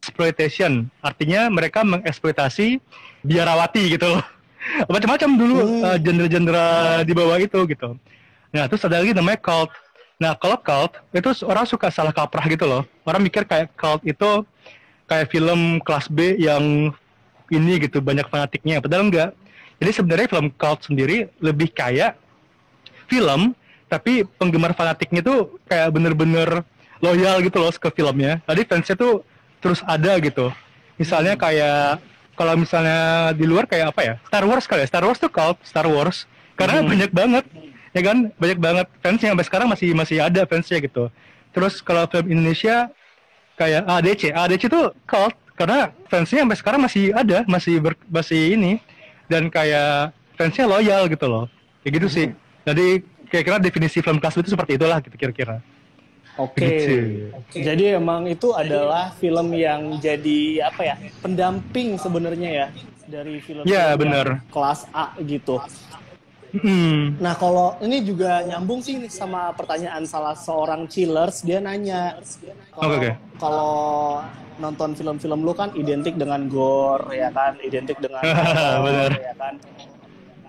exploitation 0.03 0.91
artinya 0.99 1.47
mereka 1.47 1.87
mengeksploitasi 1.87 2.83
biarawati 3.23 3.97
gitu 3.97 4.05
loh. 4.13 4.23
Macam-macam 4.93 5.29
dulu 5.35 5.57
hmm. 5.59 5.83
uh, 5.83 5.97
genre-genre 5.99 6.67
di 7.03 7.13
bawah 7.15 7.37
itu 7.39 7.59
gitu. 7.67 7.95
Nah 8.53 8.69
terus 8.69 8.83
ada 8.85 9.01
lagi 9.01 9.15
namanya 9.15 9.39
cult. 9.41 9.71
Nah 10.21 10.37
kalau 10.37 10.59
cult 10.59 10.93
itu 11.11 11.29
orang 11.47 11.65
suka 11.65 11.89
salah 11.89 12.13
kaprah 12.13 12.45
gitu 12.47 12.67
loh. 12.67 12.83
Orang 13.03 13.23
mikir 13.25 13.43
kayak 13.43 13.73
cult 13.75 14.03
itu 14.05 14.45
kayak 15.07 15.27
film 15.31 15.81
kelas 15.83 16.07
B 16.07 16.37
yang 16.39 16.93
ini 17.51 17.73
gitu 17.81 17.99
banyak 17.99 18.27
fanatiknya. 18.29 18.79
Padahal 18.79 19.09
enggak. 19.09 19.31
Jadi 19.81 19.91
sebenarnya 19.91 20.27
film 20.31 20.47
cult 20.55 20.79
sendiri 20.85 21.27
lebih 21.43 21.73
kayak 21.73 22.15
film 23.11 23.51
tapi 23.91 24.25
penggemar 24.39 24.73
fanatiknya 24.73 25.21
tuh 25.21 25.59
kayak 25.69 25.93
bener-bener 25.93 26.63
loyal 27.03 27.43
gitu 27.43 27.59
loh 27.59 27.73
ke 27.73 27.89
filmnya. 27.91 28.39
Tadi 28.47 28.63
fansnya 28.63 28.95
tuh 28.95 29.27
terus 29.59 29.83
ada 29.83 30.17
gitu. 30.23 30.49
Misalnya 30.95 31.35
hmm. 31.35 31.41
kayak 31.41 32.12
kalau 32.33 32.53
misalnya 32.57 33.31
di 33.37 33.45
luar 33.45 33.69
kayak 33.69 33.93
apa 33.93 34.01
ya? 34.01 34.15
Star 34.25 34.45
Wars 34.45 34.65
kali 34.65 34.85
ya. 34.85 34.87
Star 34.89 35.03
Wars 35.05 35.19
tuh 35.21 35.29
cult 35.29 35.57
Star 35.61 35.85
Wars 35.85 36.25
karena 36.57 36.81
hmm. 36.81 36.89
banyak 36.89 37.11
banget 37.13 37.45
ya 37.93 38.01
kan 38.01 38.17
banyak 38.37 38.59
banget 38.61 38.87
fansnya 39.05 39.29
sampai 39.33 39.45
sekarang 39.45 39.67
masih 39.69 39.89
masih 39.93 40.17
ada 40.21 40.41
fansnya 40.49 40.81
gitu. 40.81 41.09
Terus 41.53 41.79
kalau 41.85 42.09
film 42.09 42.33
Indonesia 42.33 42.89
kayak 43.53 43.85
ADC, 43.85 44.33
ADC 44.33 44.63
tuh 44.69 44.91
cult 45.05 45.37
karena 45.53 45.93
fansnya 46.09 46.41
sampai 46.41 46.57
sekarang 46.57 46.81
masih 46.81 47.13
ada, 47.13 47.45
masih 47.45 47.77
ber, 47.77 47.93
masih 48.09 48.57
ini 48.57 48.81
dan 49.29 49.53
kayak 49.53 50.13
fansnya 50.33 50.65
loyal 50.65 51.05
gitu 51.05 51.29
loh. 51.29 51.45
Kayak 51.85 51.93
gitu 52.01 52.07
hmm. 52.09 52.15
sih. 52.17 52.27
Jadi 52.63 52.87
kira-kira 53.29 53.57
definisi 53.61 54.01
film 54.01 54.17
kelas 54.17 54.41
itu 54.41 54.49
seperti 54.53 54.77
itulah 54.77 54.97
gitu 55.01 55.13
kira-kira. 55.13 55.61
Oke. 56.41 56.65
Okay. 57.49 57.61
Jadi 57.61 57.93
emang 57.93 58.25
itu 58.25 58.53
adalah 58.57 59.13
film 59.21 59.53
yang 59.53 60.01
jadi 60.01 60.65
apa 60.65 60.81
ya? 60.81 60.95
Pendamping 61.21 62.01
sebenarnya 62.01 62.49
ya 62.49 62.67
dari 63.05 63.37
film, 63.37 63.61
ya, 63.69 63.93
bener. 63.93 64.41
kelas 64.49 64.89
A 64.95 65.13
gitu. 65.21 65.61
Mm. 66.53 67.17
Nah 67.17 67.33
kalau 67.33 67.73
ini 67.81 68.05
juga 68.05 68.45
nyambung 68.45 68.85
sih 68.85 69.01
sama 69.09 69.49
pertanyaan 69.57 70.05
salah 70.05 70.37
seorang 70.37 70.85
chillers 70.85 71.41
dia 71.41 71.57
nanya 71.57 72.21
kalau 72.77 72.93
okay, 72.93 73.13
kalau 73.41 73.73
nonton 74.61 74.93
film-film 74.93 75.41
lu 75.41 75.57
kan 75.57 75.73
identik 75.73 76.13
dengan 76.13 76.45
gore 76.45 77.09
ya 77.09 77.33
kan 77.33 77.57
identik 77.65 77.97
dengan 77.97 78.21
gore, 78.85 79.17
ya 79.17 79.33
kan 79.33 79.57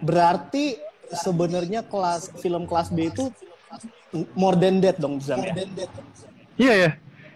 berarti 0.05 0.77
sebenarnya 1.09 1.89
kelas 1.89 2.37
film 2.37 2.69
kelas 2.69 2.93
B 2.93 3.09
itu 3.09 3.33
more 4.39 4.55
than 4.55 4.79
that 4.81 4.97
dong 5.03 5.19
Zam 5.19 5.43
ya? 5.43 5.55
Iya 6.55 6.75
ya. 6.75 6.91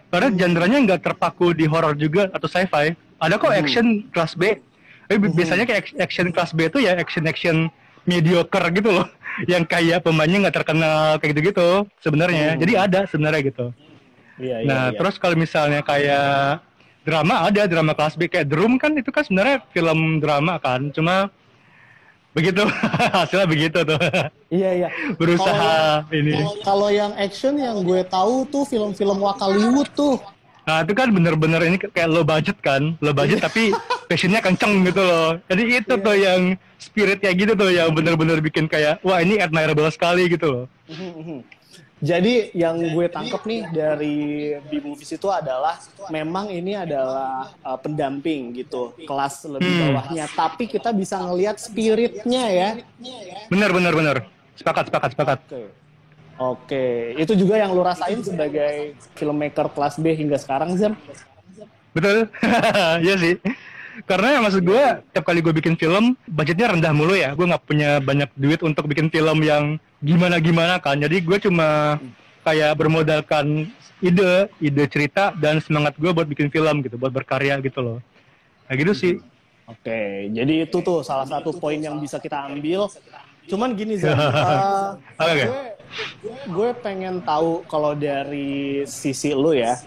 Karena 0.09 0.29
genre-nya 0.33 0.79
nggak 0.89 1.01
terpaku 1.05 1.53
di 1.53 1.69
horror 1.69 1.93
juga 1.99 2.33
atau 2.33 2.49
sci-fi. 2.49 2.97
Ada 3.19 3.35
kok 3.37 3.51
hmm. 3.53 3.61
action 3.61 3.87
kelas 4.15 4.33
B. 4.39 4.57
Tapi 5.09 5.17
hmm. 5.21 5.35
biasanya 5.37 5.65
kayak 5.69 5.99
action 6.01 6.29
kelas 6.33 6.53
B 6.57 6.71
itu 6.71 6.79
ya 6.81 6.97
action-action 6.97 7.69
mediocre 8.09 8.67
gitu 8.73 8.91
loh. 8.95 9.07
Yang 9.53 9.65
kayak 9.71 9.99
pemainnya 10.07 10.49
nggak 10.49 10.57
terkenal 10.65 11.21
kayak 11.21 11.31
gitu-gitu 11.37 11.69
sebenarnya. 12.01 12.57
Hmm. 12.57 12.61
Jadi 12.63 12.73
ada 12.75 13.01
sebenarnya 13.11 13.43
gitu. 13.45 13.67
Iya, 14.39 14.63
iya, 14.63 14.69
nah, 14.71 14.85
iya. 14.95 14.95
terus 14.95 15.19
kalau 15.19 15.35
misalnya 15.35 15.83
kayak 15.83 16.63
drama 17.03 17.51
ada 17.51 17.67
drama 17.67 17.91
kelas 17.99 18.15
B 18.15 18.31
kayak 18.31 18.47
Drum 18.47 18.79
kan 18.79 18.95
itu 18.95 19.11
kan 19.11 19.27
sebenarnya 19.27 19.67
film 19.75 20.23
drama 20.23 20.63
kan. 20.63 20.95
Cuma 20.95 21.29
begitu. 22.33 22.63
Hasilnya 23.17 23.47
begitu 23.49 23.79
tuh. 23.85 23.99
Iya 24.49 24.71
iya. 24.85 24.89
Berusaha 25.17 26.05
kalo, 26.05 26.17
ini. 26.17 26.33
kalau 26.65 26.89
yang 26.89 27.13
action 27.17 27.57
yang 27.61 27.81
gue 27.85 28.01
tahu 28.09 28.49
tuh 28.49 28.65
film-film 28.69 29.19
Wakaliwood 29.21 29.89
tuh. 29.93 30.17
Nah 30.69 30.85
itu 30.85 30.93
kan 30.93 31.09
bener-bener 31.09 31.65
ini 31.65 31.81
kayak 31.81 32.13
low 32.13 32.21
budget 32.21 32.61
kan. 32.61 32.93
Low 33.01 33.17
budget 33.17 33.41
tapi 33.41 33.73
passionnya 34.05 34.45
kenceng 34.45 34.85
gitu 34.85 35.01
loh. 35.01 35.41
Jadi 35.49 35.63
itu 35.81 35.95
yeah. 35.97 36.05
tuh 36.05 36.17
yang 36.17 36.41
spirit 36.77 37.19
kayak 37.25 37.37
gitu 37.41 37.53
tuh 37.57 37.73
yang 37.73 37.89
bener-bener 37.97 38.39
bikin 38.45 38.69
kayak 38.69 39.01
wah 39.01 39.19
ini 39.25 39.41
admirable 39.41 39.89
sekali 39.89 40.29
gitu 40.29 40.47
loh. 40.53 40.65
Mhm, 40.93 41.13
mhm. 41.25 41.39
Jadi 41.99 42.55
yang 42.55 42.79
gue 42.79 43.07
tangkep 43.11 43.43
nih 43.43 43.63
dari 43.75 44.19
B-Movies 44.71 45.19
itu 45.19 45.29
adalah 45.31 45.83
memang 46.15 46.47
ini 46.47 46.79
adalah 46.79 47.51
uh, 47.67 47.75
pendamping 47.75 48.55
gitu, 48.55 48.95
kelas 49.03 49.43
lebih 49.51 49.67
hmm. 49.67 49.83
bawahnya. 49.91 50.25
Tapi 50.31 50.71
kita 50.71 50.95
bisa 50.95 51.19
ngelihat 51.19 51.59
spiritnya 51.59 52.45
ya. 52.51 52.71
Bener, 53.51 53.71
bener, 53.75 53.93
bener. 53.95 54.17
Sepakat, 54.55 54.91
sepakat, 54.91 55.11
sepakat. 55.15 55.39
Oke. 55.47 55.63
Oke, 56.39 57.19
itu 57.19 57.35
juga 57.35 57.59
yang 57.59 57.75
lu 57.75 57.83
rasain 57.83 58.23
sebagai 58.23 58.95
filmmaker 59.19 59.67
kelas 59.75 59.99
B 59.99 60.15
hingga 60.15 60.39
sekarang, 60.39 60.71
Zam? 60.79 60.95
Betul, 61.91 62.31
iya 63.03 63.19
sih 63.19 63.35
karena 64.05 64.45
maksud 64.45 64.63
gue 64.63 64.85
tiap 65.11 65.25
kali 65.25 65.41
gue 65.43 65.51
bikin 65.51 65.75
film 65.75 66.15
budgetnya 66.29 66.77
rendah 66.77 66.93
mulu 66.95 67.17
ya. 67.17 67.35
Gue 67.35 67.49
nggak 67.49 67.65
punya 67.65 67.99
banyak 67.99 68.31
duit 68.37 68.61
untuk 68.63 68.87
bikin 68.87 69.09
film 69.11 69.43
yang 69.43 69.81
gimana 70.05 70.39
gimana 70.39 70.79
kan. 70.79 71.01
Jadi 71.01 71.25
gue 71.25 71.39
cuma 71.43 71.99
kayak 72.47 72.77
bermodalkan 72.79 73.67
ide 73.99 74.47
ide 74.63 74.85
cerita 74.87 75.35
dan 75.35 75.59
semangat 75.59 75.99
gue 75.99 76.11
buat 76.15 76.29
bikin 76.29 76.53
film 76.53 76.85
gitu 76.87 77.01
buat 77.01 77.11
berkarya 77.11 77.59
gitu 77.65 77.83
loh. 77.83 77.99
Kayak 78.71 78.79
gitu 78.85 78.93
sih. 78.95 79.15
Oke, 79.69 80.33
jadi 80.33 80.65
itu 80.65 80.81
tuh 80.81 81.05
salah 81.05 81.29
satu 81.29 81.53
poin 81.53 81.77
yang 81.77 82.01
bisa 82.01 82.17
kita 82.17 82.49
ambil. 82.49 82.89
Cuman 83.49 83.73
gini 83.73 83.97
Zan, 83.97 84.13
uh, 84.21 84.95
okay. 85.17 85.49
gue 85.49 85.63
gue 86.53 86.71
pengen 86.85 87.25
tahu 87.25 87.65
kalau 87.65 87.97
dari 87.97 88.85
sisi 88.85 89.33
lu 89.33 89.57
ya, 89.57 89.81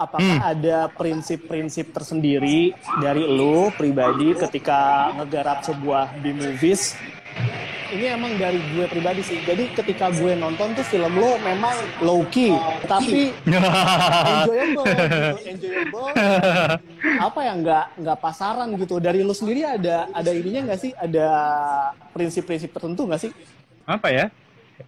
apakah 0.00 0.40
hmm. 0.40 0.50
ada 0.56 0.78
prinsip-prinsip 0.88 1.92
tersendiri 1.92 2.72
dari 3.04 3.28
lu 3.28 3.68
pribadi 3.76 4.32
ketika 4.32 5.12
ngegarap 5.20 5.60
sebuah 5.60 6.16
B-movies? 6.24 6.96
Ini 7.92 8.16
emang 8.16 8.32
dari 8.40 8.56
gue 8.72 8.86
pribadi 8.88 9.20
sih. 9.20 9.44
Jadi 9.44 9.68
ketika 9.76 10.08
gue 10.08 10.32
nonton 10.32 10.72
tuh 10.72 10.86
film 10.86 11.20
lu 11.20 11.36
memang 11.44 11.76
low 12.00 12.24
key, 12.32 12.56
tapi 12.88 13.36
enjoyable, 13.44 14.84
enjoyable. 15.52 16.08
Apa 17.20 17.40
ya 17.44 17.52
nggak 17.58 17.84
nggak 18.00 18.18
pasaran 18.22 18.72
gitu. 18.80 18.96
Dari 19.02 19.20
lu 19.20 19.36
sendiri 19.36 19.68
ada 19.68 20.08
ada 20.14 20.30
ininya 20.32 20.72
nggak 20.72 20.80
sih? 20.80 20.92
Ada 20.96 21.26
prinsip-prinsip 22.16 22.72
tertentu 22.72 23.04
nggak 23.04 23.28
sih? 23.28 23.32
Apa 23.84 24.08
ya? 24.08 24.26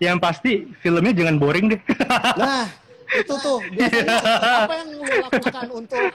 yang 0.03 0.19
pasti 0.19 0.67
filmnya 0.83 1.15
jangan 1.15 1.39
boring 1.39 1.67
deh. 1.73 1.81
nah, 2.41 2.67
itu 3.15 3.35
tuh 3.39 3.63
biasanya 3.71 4.19
apa 4.67 4.75
yang 4.83 4.89
lu 4.93 5.05
lakukan 5.07 5.69
untuk 5.73 6.11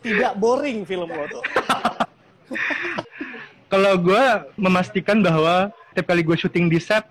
tidak 0.00 0.32
boring 0.38 0.86
film 0.86 1.10
lo 1.10 1.26
tuh? 1.28 1.42
Kalau 3.72 3.98
gue 3.98 4.24
memastikan 4.54 5.26
bahwa 5.26 5.74
setiap 5.96 6.12
kali 6.12 6.20
gue 6.20 6.36
syuting 6.36 6.68
di 6.68 6.76
set 6.76 7.08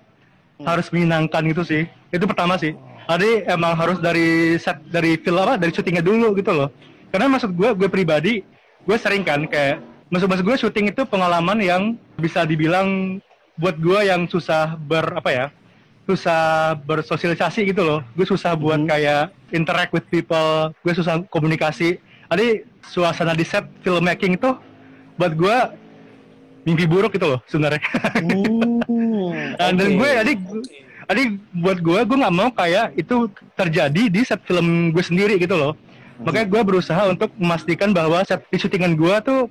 hmm. 0.61 0.69
harus 0.69 0.93
menyenangkan 0.93 1.41
gitu 1.49 1.65
sih. 1.65 1.89
Itu 2.13 2.29
pertama 2.29 2.61
sih. 2.61 2.77
Jadi 3.09 3.49
emang 3.49 3.73
harus 3.73 3.97
dari 3.97 4.61
set 4.61 4.77
dari 4.93 5.17
film 5.17 5.41
apa 5.41 5.57
dari 5.57 5.73
syutingnya 5.73 6.05
dulu 6.05 6.37
gitu 6.37 6.53
loh. 6.53 6.69
Karena 7.09 7.25
maksud 7.33 7.57
gue 7.57 7.73
gue 7.73 7.89
pribadi 7.89 8.45
gue 8.85 8.97
sering 9.01 9.25
kan 9.25 9.49
kayak 9.49 9.81
maksud 10.13 10.29
maksud 10.29 10.45
gue 10.45 10.57
syuting 10.61 10.93
itu 10.93 11.01
pengalaman 11.09 11.57
yang 11.57 11.83
bisa 12.21 12.45
dibilang 12.45 13.17
buat 13.57 13.73
gue 13.81 14.05
yang 14.05 14.29
susah 14.29 14.77
ber 14.77 15.17
apa 15.17 15.29
ya 15.33 15.45
susah 16.05 16.77
bersosialisasi 16.85 17.73
gitu 17.73 17.81
loh 17.81 17.99
gue 18.13 18.25
susah 18.29 18.53
buat 18.53 18.77
hmm. 18.77 18.89
kayak 18.93 19.33
interact 19.49 19.89
with 19.89 20.05
people 20.13 20.69
gue 20.85 20.93
susah 20.93 21.25
komunikasi 21.33 21.97
jadi 22.29 22.61
suasana 22.85 23.33
di 23.33 23.41
set 23.41 23.65
filmmaking 23.81 24.37
itu 24.37 24.53
buat 25.17 25.33
gue 25.33 25.57
mimpi 26.65 26.89
buruk 26.89 27.13
gitu 27.13 27.37
loh 27.37 27.39
sebenarnya 27.45 27.81
uh, 28.19 29.55
dan 29.61 29.73
okay. 29.77 29.95
gue 29.95 30.09
jadi 30.25 30.33
jadi 31.05 31.23
buat 31.61 31.79
gue 31.79 31.99
gue 32.09 32.17
nggak 32.17 32.35
mau 32.35 32.49
kayak 32.51 32.97
itu 32.97 33.29
terjadi 33.53 34.03
di 34.09 34.21
set 34.25 34.41
film 34.49 34.89
gue 34.89 35.03
sendiri 35.05 35.37
gitu 35.37 35.53
loh 35.53 35.77
hmm. 35.77 36.25
makanya 36.25 36.47
gue 36.49 36.61
berusaha 36.65 37.01
untuk 37.05 37.29
memastikan 37.37 37.93
bahwa 37.93 38.25
set 38.25 38.41
di 38.49 38.57
syutingan 38.57 38.97
gue 38.97 39.15
tuh 39.21 39.41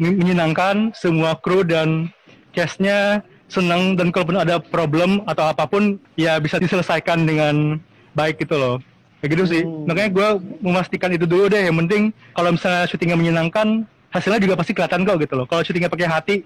menyenangkan 0.00 0.92
semua 0.96 1.36
kru 1.36 1.64
dan 1.64 2.08
castnya 2.52 3.20
senang 3.46 3.94
dan 3.94 4.10
kalaupun 4.10 4.40
ada 4.40 4.58
problem 4.58 5.22
atau 5.28 5.52
apa 5.52 5.64
pun 5.68 6.00
ya 6.18 6.40
bisa 6.42 6.58
diselesaikan 6.58 7.28
dengan 7.28 7.78
baik 8.16 8.42
gitu 8.42 8.58
loh 8.58 8.76
kayak 9.20 9.30
gitu 9.36 9.44
sih 9.46 9.62
hmm. 9.62 9.86
makanya 9.86 10.10
gue 10.12 10.28
memastikan 10.64 11.12
itu 11.12 11.28
dulu 11.28 11.52
deh 11.52 11.62
yang 11.68 11.76
penting 11.84 12.10
kalau 12.32 12.52
misalnya 12.56 12.88
syutingnya 12.88 13.16
menyenangkan 13.16 13.84
hasilnya 14.10 14.40
juga 14.40 14.54
pasti 14.54 14.72
kelihatan 14.72 15.02
kok 15.02 15.16
gitu 15.18 15.34
loh. 15.34 15.46
Kalau 15.46 15.62
syutingnya 15.62 15.88
pakai 15.88 16.08
hati 16.08 16.36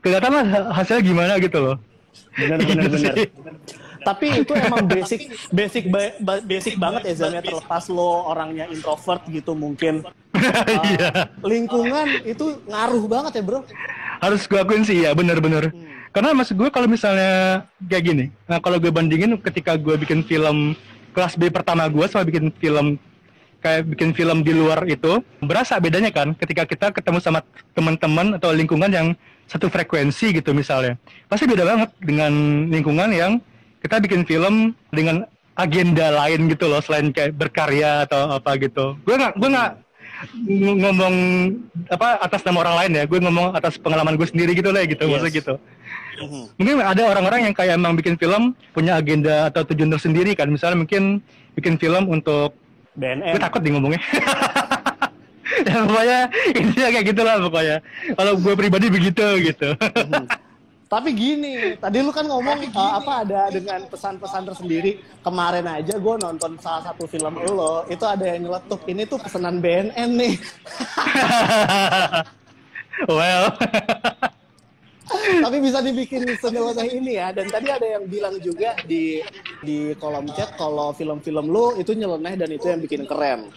kelihatan 0.00 0.30
lah 0.30 0.44
hasilnya 0.72 1.02
gimana 1.02 1.32
gitu 1.36 1.58
loh. 1.58 1.76
Bener 2.34 2.58
bener 2.58 2.82
Gitu 2.84 2.96
bener 2.96 3.14
sih. 3.16 3.28
tapi 4.00 4.32
itu 4.32 4.56
emang 4.56 4.88
basic 4.88 5.20
basic 5.52 5.84
ba- 5.92 6.16
ba- 6.18 6.40
basic 6.40 6.74
banget 6.74 7.04
ya 7.04 7.14
Zam 7.14 7.30
ya. 7.30 7.44
Terlepas 7.44 7.84
lo 7.86 8.26
orangnya 8.26 8.64
introvert 8.66 9.22
gitu 9.26 9.52
mungkin. 9.52 10.02
Iya. 10.86 11.28
lingkungan 11.42 12.22
itu 12.24 12.62
ngaruh 12.64 13.04
banget 13.04 13.32
ya 13.36 13.42
bro. 13.42 13.60
Harus 14.20 14.46
gue 14.46 14.56
akuin 14.56 14.82
sih 14.82 15.04
ya 15.04 15.12
bener-bener 15.12 15.68
karena 16.10 16.34
maksud 16.34 16.58
gue 16.58 16.66
kalau 16.68 16.90
misalnya 16.90 17.62
kayak 17.78 18.02
gini 18.04 18.24
nah 18.44 18.58
kalau 18.58 18.82
gue 18.82 18.90
bandingin 18.90 19.38
ketika 19.38 19.78
gue 19.78 19.94
bikin 19.96 20.26
film 20.26 20.74
kelas 21.12 21.38
B 21.38 21.46
pertama 21.48 21.86
gue 21.86 22.02
sama 22.04 22.26
bikin 22.26 22.50
film 22.56 22.98
kayak 23.60 23.92
bikin 23.92 24.10
film 24.12 24.40
di 24.40 24.52
luar 24.52 24.82
itu 24.84 25.20
berasa 25.40 25.76
bedanya 25.76 26.08
kan 26.10 26.32
ketika 26.34 26.64
kita 26.64 26.86
ketemu 26.90 27.18
sama 27.20 27.40
teman-teman 27.76 28.36
atau 28.40 28.50
lingkungan 28.50 28.90
yang 28.90 29.08
satu 29.46 29.68
frekuensi 29.68 30.32
gitu 30.34 30.50
misalnya. 30.52 30.96
Pasti 31.28 31.44
beda 31.44 31.64
banget 31.64 31.90
dengan 32.00 32.32
lingkungan 32.68 33.10
yang 33.12 33.32
kita 33.80 34.00
bikin 34.00 34.24
film 34.24 34.72
dengan 34.90 35.24
agenda 35.54 36.08
lain 36.24 36.48
gitu 36.48 36.72
loh 36.72 36.80
selain 36.80 37.12
kayak 37.12 37.36
berkarya 37.36 38.08
atau 38.08 38.36
apa 38.40 38.56
gitu. 38.56 38.96
Gue 39.04 39.14
nggak 39.20 39.36
gue 39.36 39.48
nggak 39.48 39.70
ng- 40.48 40.78
ngomong 40.84 41.14
apa 41.88 42.20
atas 42.20 42.44
nama 42.44 42.60
orang 42.60 42.76
lain 42.84 42.92
ya 42.92 43.04
gue 43.08 43.18
ngomong 43.24 43.56
atas 43.56 43.80
pengalaman 43.80 44.20
gue 44.20 44.28
sendiri 44.28 44.52
gitu 44.52 44.68
lah 44.68 44.84
gitu 44.84 45.00
Yes. 45.00 45.10
maksudnya 45.16 45.32
gitu 45.32 45.54
mungkin 46.60 46.84
ada 46.84 47.02
orang-orang 47.08 47.48
yang 47.48 47.54
kayak 47.56 47.80
emang 47.80 47.96
bikin 47.96 48.20
film 48.20 48.52
punya 48.76 49.00
agenda 49.00 49.48
atau 49.48 49.64
tujuan 49.64 49.88
tersendiri 49.88 50.36
kan 50.36 50.52
misalnya 50.52 50.84
mungkin 50.84 51.24
bikin 51.56 51.80
film 51.80 52.12
untuk 52.12 52.52
BNN 52.98 53.34
gue 53.36 53.42
takut 53.42 53.60
nih 53.62 53.72
ngomongnya 53.74 54.02
ya 55.68 55.76
pokoknya 55.84 56.20
intinya 56.56 56.88
kayak 56.94 57.06
gitulah 57.10 57.34
pokoknya 57.42 57.76
kalau 58.16 58.32
gue 58.38 58.54
pribadi 58.56 58.86
begitu 58.90 59.26
gitu 59.44 59.68
Tapi 60.90 61.14
gini, 61.14 61.78
tadi 61.78 62.02
lu 62.02 62.10
kan 62.10 62.26
ngomong 62.26 62.66
uh, 62.74 62.98
apa 62.98 63.22
ada 63.22 63.46
dengan 63.46 63.86
pesan-pesan 63.86 64.42
tersendiri. 64.42 64.98
Kemarin 65.22 65.62
aja 65.62 65.94
gue 65.94 66.14
nonton 66.18 66.58
salah 66.58 66.82
satu 66.82 67.06
film 67.06 67.38
lo, 67.38 67.86
itu 67.86 68.02
ada 68.02 68.26
yang 68.26 68.50
nyeletuk. 68.50 68.82
Ini 68.90 69.06
tuh 69.06 69.22
pesanan 69.22 69.62
BNN 69.62 70.10
nih. 70.18 70.34
well 73.06 73.54
Tapi 75.18 75.56
bisa 75.58 75.78
dibikin 75.82 76.22
senilai 76.38 76.88
ini 76.90 77.18
ya. 77.18 77.34
Dan 77.34 77.50
tadi 77.50 77.68
ada 77.68 77.86
yang 77.86 78.06
bilang 78.06 78.38
juga 78.38 78.78
di 78.86 79.20
di 79.60 79.92
kolom 79.98 80.30
chat 80.32 80.54
kalau 80.54 80.94
film-film 80.94 81.50
lu 81.50 81.74
itu 81.76 81.92
nyeleneh 81.92 82.34
dan 82.38 82.48
itu 82.50 82.66
yang 82.70 82.80
bikin 82.80 83.04
keren. 83.04 83.50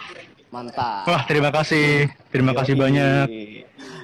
Mantap. 0.54 1.10
wah 1.10 1.26
terima 1.26 1.50
kasih 1.50 2.06
terima 2.30 2.54
kasih 2.54 2.78
banyak 2.78 3.26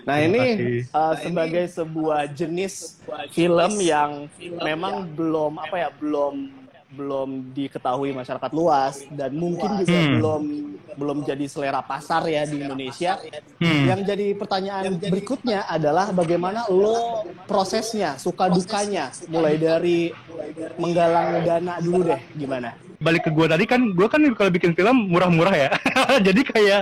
Nah 0.02 0.18
Terima 0.18 0.34
ini 0.34 0.42
kasih. 0.58 0.98
uh, 0.98 1.16
sebagai 1.22 1.66
sebuah 1.70 2.26
jenis 2.34 2.98
film 3.30 3.72
yang 3.78 4.26
memang 4.58 5.06
belum 5.14 5.62
apa 5.62 5.76
ya 5.78 5.90
belum 5.94 6.50
belum 6.90 7.54
diketahui 7.54 8.10
masyarakat 8.12 8.52
luas 8.52 9.06
dan 9.14 9.30
mungkin 9.34 9.78
juga 9.78 9.94
Hmm. 9.94 10.14
belum 10.18 10.44
belum 11.00 11.18
jadi 11.22 11.46
selera 11.46 11.80
pasar 11.80 12.26
ya 12.26 12.44
di 12.44 12.60
Indonesia. 12.60 13.22
Hmm. 13.62 13.86
Yang 13.88 14.00
jadi 14.10 14.28
pertanyaan 14.34 14.98
berikutnya 14.98 15.64
adalah 15.64 16.10
bagaimana 16.10 16.66
lo 16.68 17.24
prosesnya, 17.46 18.18
suka 18.18 18.50
dukanya, 18.50 19.14
mulai 19.30 19.56
dari 19.56 20.10
menggalang 20.76 21.46
dana 21.46 21.74
dulu 21.80 22.02
deh, 22.06 22.22
gimana? 22.36 22.74
balik 23.00 23.24
ke 23.24 23.32
gue 23.32 23.48
tadi 23.48 23.64
kan 23.64 23.80
gue 23.96 24.08
kan 24.12 24.20
kalau 24.36 24.52
bikin 24.52 24.76
film 24.76 25.08
murah-murah 25.08 25.56
ya 25.56 25.70
jadi 26.28 26.42
kayak 26.44 26.82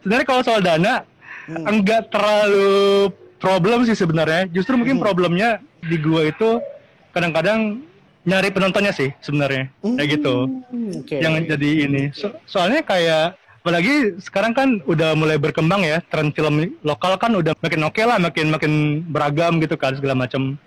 sebenarnya 0.00 0.26
kalau 0.26 0.40
soal 0.40 0.64
dana 0.64 1.04
Hmm. 1.44 1.64
enggak 1.64 2.08
terlalu 2.08 3.08
problem 3.36 3.84
sih 3.84 3.92
sebenarnya 3.92 4.48
justru 4.48 4.76
mungkin 4.76 4.96
Hmm. 4.96 5.04
problemnya 5.04 5.60
di 5.80 5.96
gue 5.96 6.28
itu 6.28 6.60
kadang-kadang 7.08 7.84
nyari 8.28 8.48
penontonnya 8.50 8.92
sih 8.92 9.08
sebenarnya 9.18 9.72
kayak 9.80 10.08
gitu 10.14 10.34
Hmm, 10.68 10.92
oke. 11.00 11.16
yang 11.16 11.34
jadi 11.42 11.70
ini 11.82 12.02
So- 12.12 12.36
soalnya 12.44 12.84
kayak 12.84 13.32
apalagi 13.58 13.94
sekarang 14.18 14.52
kan 14.52 14.68
udah 14.84 15.12
mulai 15.12 15.36
berkembang 15.36 15.80
ya 15.82 16.04
tren 16.04 16.28
film 16.30 16.54
lokal 16.82 17.16
kan 17.16 17.32
udah 17.32 17.56
makin 17.58 17.80
oke 17.82 18.00
lah 18.00 18.16
makin 18.16 18.46
makin 18.48 18.72
beragam 19.06 19.56
gitu 19.58 19.74
kan 19.74 19.92
segala 19.92 20.14
macam 20.14 20.60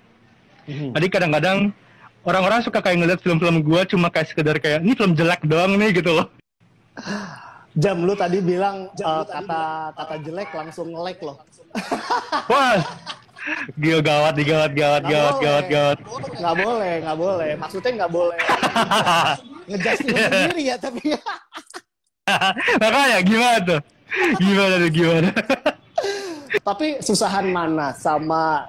Mhm. 0.64 0.94
jadi 0.94 1.08
kadang-kadang 1.08 1.58
orang-orang 2.22 2.62
suka 2.62 2.80
kayak 2.80 2.98
ngeliat 2.98 3.20
film-film 3.20 3.62
gua 3.62 3.82
cuma 3.84 4.10
kayak 4.10 4.28
sekedar 4.28 4.58
kayak 4.58 4.82
ini 4.82 4.94
film 4.94 5.14
jelek 5.14 5.42
doang 5.44 5.78
nih 5.78 5.94
gitu 5.94 6.12
loh 6.12 6.28
Jam 7.74 8.04
lu 8.04 8.12
tadi 8.14 8.44
bilang 8.44 8.92
uh, 9.00 9.24
kata 9.24 9.62
kata 9.96 10.16
jelek 10.22 10.52
langsung 10.52 10.92
nge-like 10.92 11.24
loh. 11.24 11.40
wah 12.46 12.84
gila 13.74 14.00
gawat 14.00 14.34
nih 14.36 14.46
gawat 14.46 14.72
gawat 14.72 15.02
Nggak 15.02 15.12
gawat 15.12 15.34
boleh. 15.34 15.44
gawat 15.44 15.66
gawat 15.68 15.98
Nggak 16.32 16.56
boleh, 16.58 16.94
nggak 17.02 17.18
boleh. 17.18 17.52
Maksudnya 17.56 17.92
nggak 17.98 18.12
boleh 18.12 18.38
ngejudge 19.70 20.02
diri 20.04 20.20
sendiri 20.22 20.62
ya, 20.66 20.76
tapi 20.76 21.02
makanya 22.82 23.20
gimana 23.22 23.58
tuh 23.62 23.80
gimana 24.38 24.74
tuh 24.78 24.92
gimana 24.92 25.30
tapi 26.68 26.88
susahan 27.00 27.48
mana 27.48 27.94
sama 27.94 28.68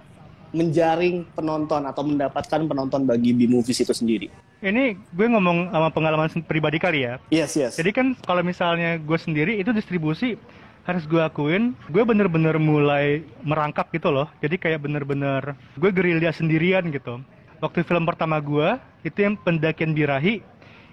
menjaring 0.52 1.24
penonton 1.32 1.82
atau 1.82 2.02
mendapatkan 2.04 2.60
penonton 2.62 3.02
bagi 3.02 3.32
B-Movies 3.32 3.82
itu 3.82 3.94
sendiri? 3.96 4.28
ini 4.60 4.94
gue 4.94 5.26
ngomong 5.26 5.72
sama 5.72 5.88
pengalaman 5.90 6.28
pribadi 6.44 6.78
kali 6.78 7.02
ya 7.02 7.18
Yes, 7.28 7.58
yes. 7.58 7.74
Jadi 7.74 7.90
kan 7.90 8.14
kalau 8.22 8.46
misalnya 8.46 8.94
gue 8.94 9.18
sendiri 9.18 9.58
itu 9.58 9.74
distribusi 9.74 10.38
harus 10.82 11.06
gue 11.06 11.22
akuin 11.22 11.78
gue 11.90 12.02
bener-bener 12.02 12.58
mulai 12.58 13.22
merangkap 13.46 13.88
gitu 13.94 14.10
loh. 14.10 14.26
Jadi 14.42 14.58
kayak 14.58 14.82
bener-bener 14.82 15.54
gue 15.78 15.90
gerilya 15.94 16.34
sendirian 16.34 16.82
gitu. 16.90 17.22
Waktu 17.62 17.86
film 17.86 18.02
pertama 18.02 18.42
gue 18.42 18.78
itu 19.06 19.18
yang 19.22 19.38
pendakian 19.38 19.94
birahi 19.94 20.42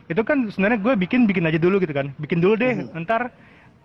itu 0.10 0.22
kan 0.26 0.50
sebenarnya 0.50 0.82
gue 0.82 0.94
bikin 1.06 1.26
bikin 1.26 1.46
aja 1.50 1.58
dulu 1.58 1.82
gitu 1.82 1.94
kan. 1.94 2.14
Bikin 2.22 2.42
dulu 2.42 2.54
deh. 2.58 2.86
Ntar 2.94 3.34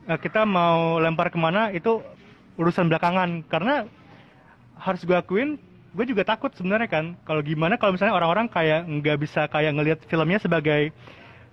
eh, 0.08 0.18
kita 0.20 0.44
mau 0.44 1.00
lempar 1.00 1.32
ke 1.32 1.38
mana 1.40 1.72
itu 1.72 2.04
urusan 2.60 2.86
belakangan 2.92 3.42
karena 3.48 3.88
harus 4.78 5.02
gue 5.02 5.16
akuin 5.16 5.56
gue 5.94 6.04
juga 6.10 6.26
takut 6.26 6.50
sebenarnya 6.58 6.90
kan 6.90 7.04
kalau 7.22 7.38
gimana 7.38 7.78
kalau 7.78 7.94
misalnya 7.94 8.18
orang-orang 8.18 8.50
kayak 8.50 8.82
nggak 8.82 9.18
bisa 9.22 9.46
kayak 9.46 9.78
ngelihat 9.78 9.98
filmnya 10.10 10.42
sebagai 10.42 10.90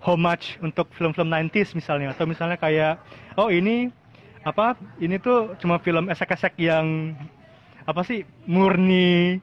homage 0.02 0.58
untuk 0.66 0.90
film-film 0.98 1.30
90s 1.30 1.78
misalnya 1.78 2.10
atau 2.10 2.26
misalnya 2.26 2.58
kayak 2.58 2.98
oh 3.38 3.54
ini 3.54 3.94
apa? 4.42 4.74
Ini 4.98 5.22
tuh 5.22 5.54
cuma 5.62 5.78
film 5.78 6.10
esek-esek 6.10 6.58
yang 6.58 7.14
apa 7.82 8.02
sih 8.06 8.22
murni 8.46 9.42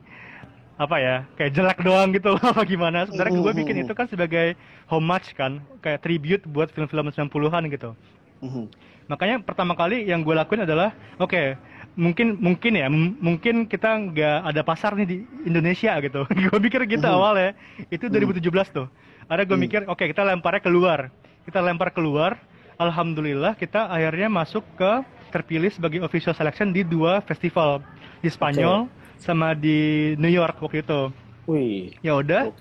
apa 0.79 0.95
ya 1.03 1.17
kayak 1.35 1.53
jelek 1.59 1.79
doang 1.83 2.15
gitu 2.15 2.39
loh 2.39 2.43
apa 2.55 2.63
gimana? 2.63 3.07
Sebenarnya 3.07 3.35
gue 3.35 3.53
bikin 3.57 3.77
itu 3.83 3.93
kan 3.95 4.07
sebagai 4.07 4.55
homage 4.87 5.35
kan 5.35 5.59
kayak 5.83 6.03
tribute 6.03 6.45
buat 6.47 6.71
film-film 6.71 7.11
90-an 7.11 7.65
gitu. 7.71 7.93
Mhm. 8.39 8.71
makanya 9.09 9.41
pertama 9.43 9.73
kali 9.75 10.05
yang 10.05 10.21
gue 10.21 10.31
lakuin 10.31 10.63
adalah 10.63 10.93
oke 11.17 11.57
mungkin 11.97 12.37
mungkin 12.39 12.77
ya 12.77 12.87
m- 12.87 13.17
mungkin 13.19 13.65
kita 13.65 13.89
nggak 14.13 14.53
ada 14.53 14.61
pasar 14.63 14.95
nih 14.95 15.09
di 15.09 15.17
Indonesia 15.43 15.97
gitu. 15.99 16.23
Gue 16.47 16.61
pikir 16.63 16.85
gitu 16.87 17.03
Mhm. 17.03 17.17
awalnya. 17.17 17.57
Itu 17.91 18.07
2017 18.13 18.69
tuh. 18.71 18.87
Ada 19.27 19.43
gue 19.43 19.57
mikir 19.59 19.89
oke 19.89 20.05
kita 20.07 20.23
lemparnya 20.23 20.61
keluar. 20.63 21.09
Kita 21.43 21.59
lempar 21.59 21.91
keluar 21.91 22.37
alhamdulillah 22.79 23.59
kita 23.59 23.91
akhirnya 23.91 24.31
masuk 24.31 24.63
ke 24.79 25.03
terpilih 25.29 25.69
sebagai 25.69 26.01
official 26.01 26.33
selection 26.33 26.73
di 26.73 26.87
dua 26.87 27.21
festival 27.27 27.85
di 28.25 28.31
Spanyol 28.33 28.89
sama 29.21 29.53
di 29.53 30.15
New 30.17 30.31
York 30.31 30.57
waktu 30.63 30.81
itu 30.81 31.11
Wih, 31.49 31.97
ya 32.05 32.13
udah. 32.21 32.53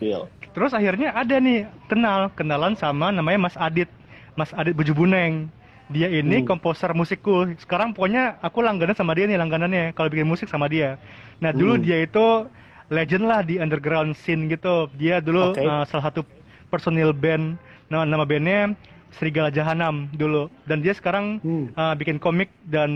Terus 0.55 0.71
akhirnya 0.71 1.11
ada 1.11 1.43
nih 1.43 1.67
kenal 1.91 2.31
kenalan 2.31 2.71
sama 2.79 3.11
namanya 3.11 3.35
Mas 3.35 3.59
Adit, 3.59 3.91
Mas 4.39 4.55
Adit 4.55 4.79
Bujubuneng. 4.79 5.51
Dia 5.91 6.07
ini 6.07 6.39
Hmm. 6.39 6.47
komposer 6.47 6.95
musikku. 6.95 7.51
Sekarang 7.59 7.91
pokoknya 7.91 8.39
aku 8.39 8.63
langganan 8.63 8.95
sama 8.95 9.11
dia 9.11 9.27
nih 9.27 9.35
langganannya 9.35 9.91
kalau 9.91 10.07
bikin 10.07 10.23
musik 10.23 10.47
sama 10.47 10.71
dia. 10.71 10.95
Nah 11.43 11.51
dulu 11.51 11.75
Hmm. 11.75 11.83
dia 11.83 11.99
itu 11.99 12.47
legend 12.87 13.27
lah 13.27 13.43
di 13.43 13.59
underground 13.59 14.15
scene 14.15 14.47
gitu. 14.47 14.87
Dia 14.95 15.19
dulu 15.19 15.51
Oke. 15.51 15.67
uh, 15.67 15.83
salah 15.83 16.07
satu 16.07 16.23
personil 16.71 17.11
band 17.11 17.59
nama 17.91 18.07
nama 18.07 18.23
bandnya 18.23 18.71
Serigala 19.17 19.49
Jahanam 19.49 20.07
dulu. 20.13 20.47
Dan 20.63 20.79
dia 20.79 20.93
sekarang 20.93 21.41
Hmm. 21.41 21.73
uh, 21.73 21.93
bikin 21.93 22.17
komik 22.17 22.49
dan 22.63 22.89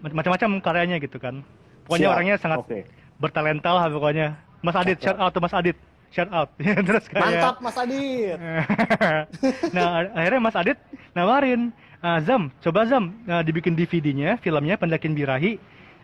macam-macam 0.00 0.60
karyanya 0.60 0.96
gitu 0.98 1.16
kan. 1.16 1.44
Pokoknya 1.84 2.08
Siap. 2.08 2.14
orangnya 2.16 2.36
sangat 2.36 2.58
Oke. 2.64 2.80
bertalenta 3.16 3.70
lah 3.70 3.86
pokoknya. 3.86 4.34
Mas 4.60 4.74
Adit, 4.74 4.98
shout 4.98 5.16
out 5.16 5.30
tuh 5.30 5.38
Mas 5.38 5.54
Adit. 5.54 5.76
Shout 6.10 6.30
out. 6.32 6.48
Terus 6.88 7.04
kayak 7.06 7.22
Mantap 7.22 7.56
Mas 7.60 7.76
Adit. 7.76 8.36
nah 9.76 9.86
akhirnya 10.12 10.40
Mas 10.40 10.56
Adit 10.56 10.78
nawarin 11.12 11.70
"Ah, 12.00 12.20
Zam 12.20 12.52
coba 12.60 12.86
Zam 12.86 13.12
nah, 13.24 13.40
dibikin 13.40 13.74
DVD-nya 13.74 14.36
filmnya 14.38 14.76
Pendakian 14.76 15.12
Birahi 15.12 15.58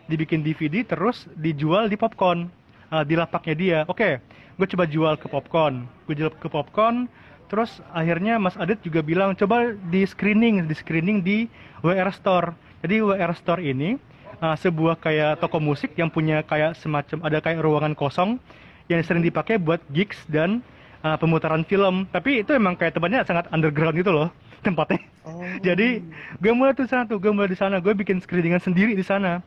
dibikin 0.05 0.43
DVD 0.43 0.83
terus 0.83 1.25
dijual 1.33 1.87
di 1.87 1.95
popcorn 1.95 2.49
Ah, 2.89 3.01
di 3.01 3.17
lapaknya 3.17 3.55
dia 3.55 3.77
oke 3.85 4.21
gue 4.53 4.67
coba 4.69 4.85
jual 4.85 5.13
ke 5.17 5.25
popcorn 5.25 5.75
gue 6.05 6.13
jual 6.13 6.29
ke 6.29 6.45
popcorn 6.45 7.09
terus 7.53 7.85
akhirnya 7.93 8.41
Mas 8.41 8.57
Adit 8.57 8.81
juga 8.81 9.05
bilang 9.05 9.37
coba 9.37 9.77
di 9.93 10.01
screening 10.01 10.65
di 10.65 10.73
screening 10.73 11.21
di 11.21 11.45
WR 11.85 12.09
Store 12.09 12.57
jadi 12.81 13.05
WR 13.05 13.37
Store 13.37 13.61
ini 13.61 14.01
uh, 14.41 14.57
sebuah 14.57 14.97
kayak 14.97 15.39
toko 15.39 15.61
musik 15.61 15.93
yang 15.93 16.09
punya 16.09 16.41
kayak 16.41 16.73
semacam 16.81 17.29
ada 17.29 17.37
kayak 17.39 17.61
ruangan 17.61 17.93
kosong 17.93 18.41
yang 18.91 18.99
sering 19.05 19.23
dipakai 19.23 19.55
buat 19.55 19.79
gigs 19.95 20.19
dan 20.27 20.59
uh, 21.05 21.15
pemutaran 21.15 21.63
film. 21.63 22.03
Tapi 22.11 22.43
itu 22.43 22.51
emang 22.51 22.75
kayak 22.75 22.99
tempatnya 22.99 23.23
sangat 23.23 23.47
underground 23.55 23.95
gitu 23.95 24.11
loh 24.11 24.27
tempatnya. 24.67 24.99
Oh. 25.23 25.39
Jadi 25.63 26.03
gue 26.39 26.51
mulai 26.51 26.75
tuh 26.75 26.87
sana 26.87 27.07
tuh, 27.07 27.19
gue 27.19 27.31
mulai 27.31 27.47
di 27.47 27.55
sana, 27.59 27.79
gue 27.79 27.95
bikin 27.95 28.19
screeningan 28.19 28.59
sendiri 28.59 28.91
di 28.91 29.03
sana. 29.03 29.39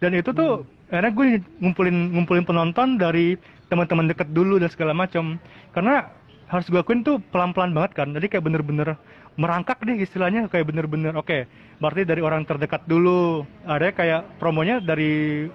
Dan 0.00 0.14
itu 0.16 0.32
tuh 0.32 0.64
hmm. 0.64 0.94
karena 0.94 1.10
gue 1.12 1.26
ngumpulin 1.60 1.96
ngumpulin 2.16 2.44
penonton 2.46 2.96
dari 2.96 3.36
teman-teman 3.68 4.08
deket 4.08 4.32
dulu 4.32 4.56
dan 4.56 4.72
segala 4.72 4.96
macam. 4.96 5.36
Karena 5.76 6.08
harus 6.48 6.66
gue 6.68 6.80
akuin 6.80 7.04
tuh 7.04 7.20
pelan-pelan 7.32 7.76
banget 7.76 7.92
kan. 7.96 8.08
Jadi 8.12 8.26
kayak 8.32 8.44
bener-bener 8.44 8.96
merangkak 9.38 9.78
deh 9.84 10.00
istilahnya 10.00 10.48
kayak 10.48 10.66
bener-bener 10.72 11.14
oke. 11.14 11.28
Okay, 11.28 11.40
berarti 11.78 12.02
dari 12.08 12.20
orang 12.24 12.42
terdekat 12.48 12.82
dulu. 12.88 13.44
Ada 13.68 13.92
kayak 13.92 14.40
promonya 14.40 14.80
dari 14.80 15.46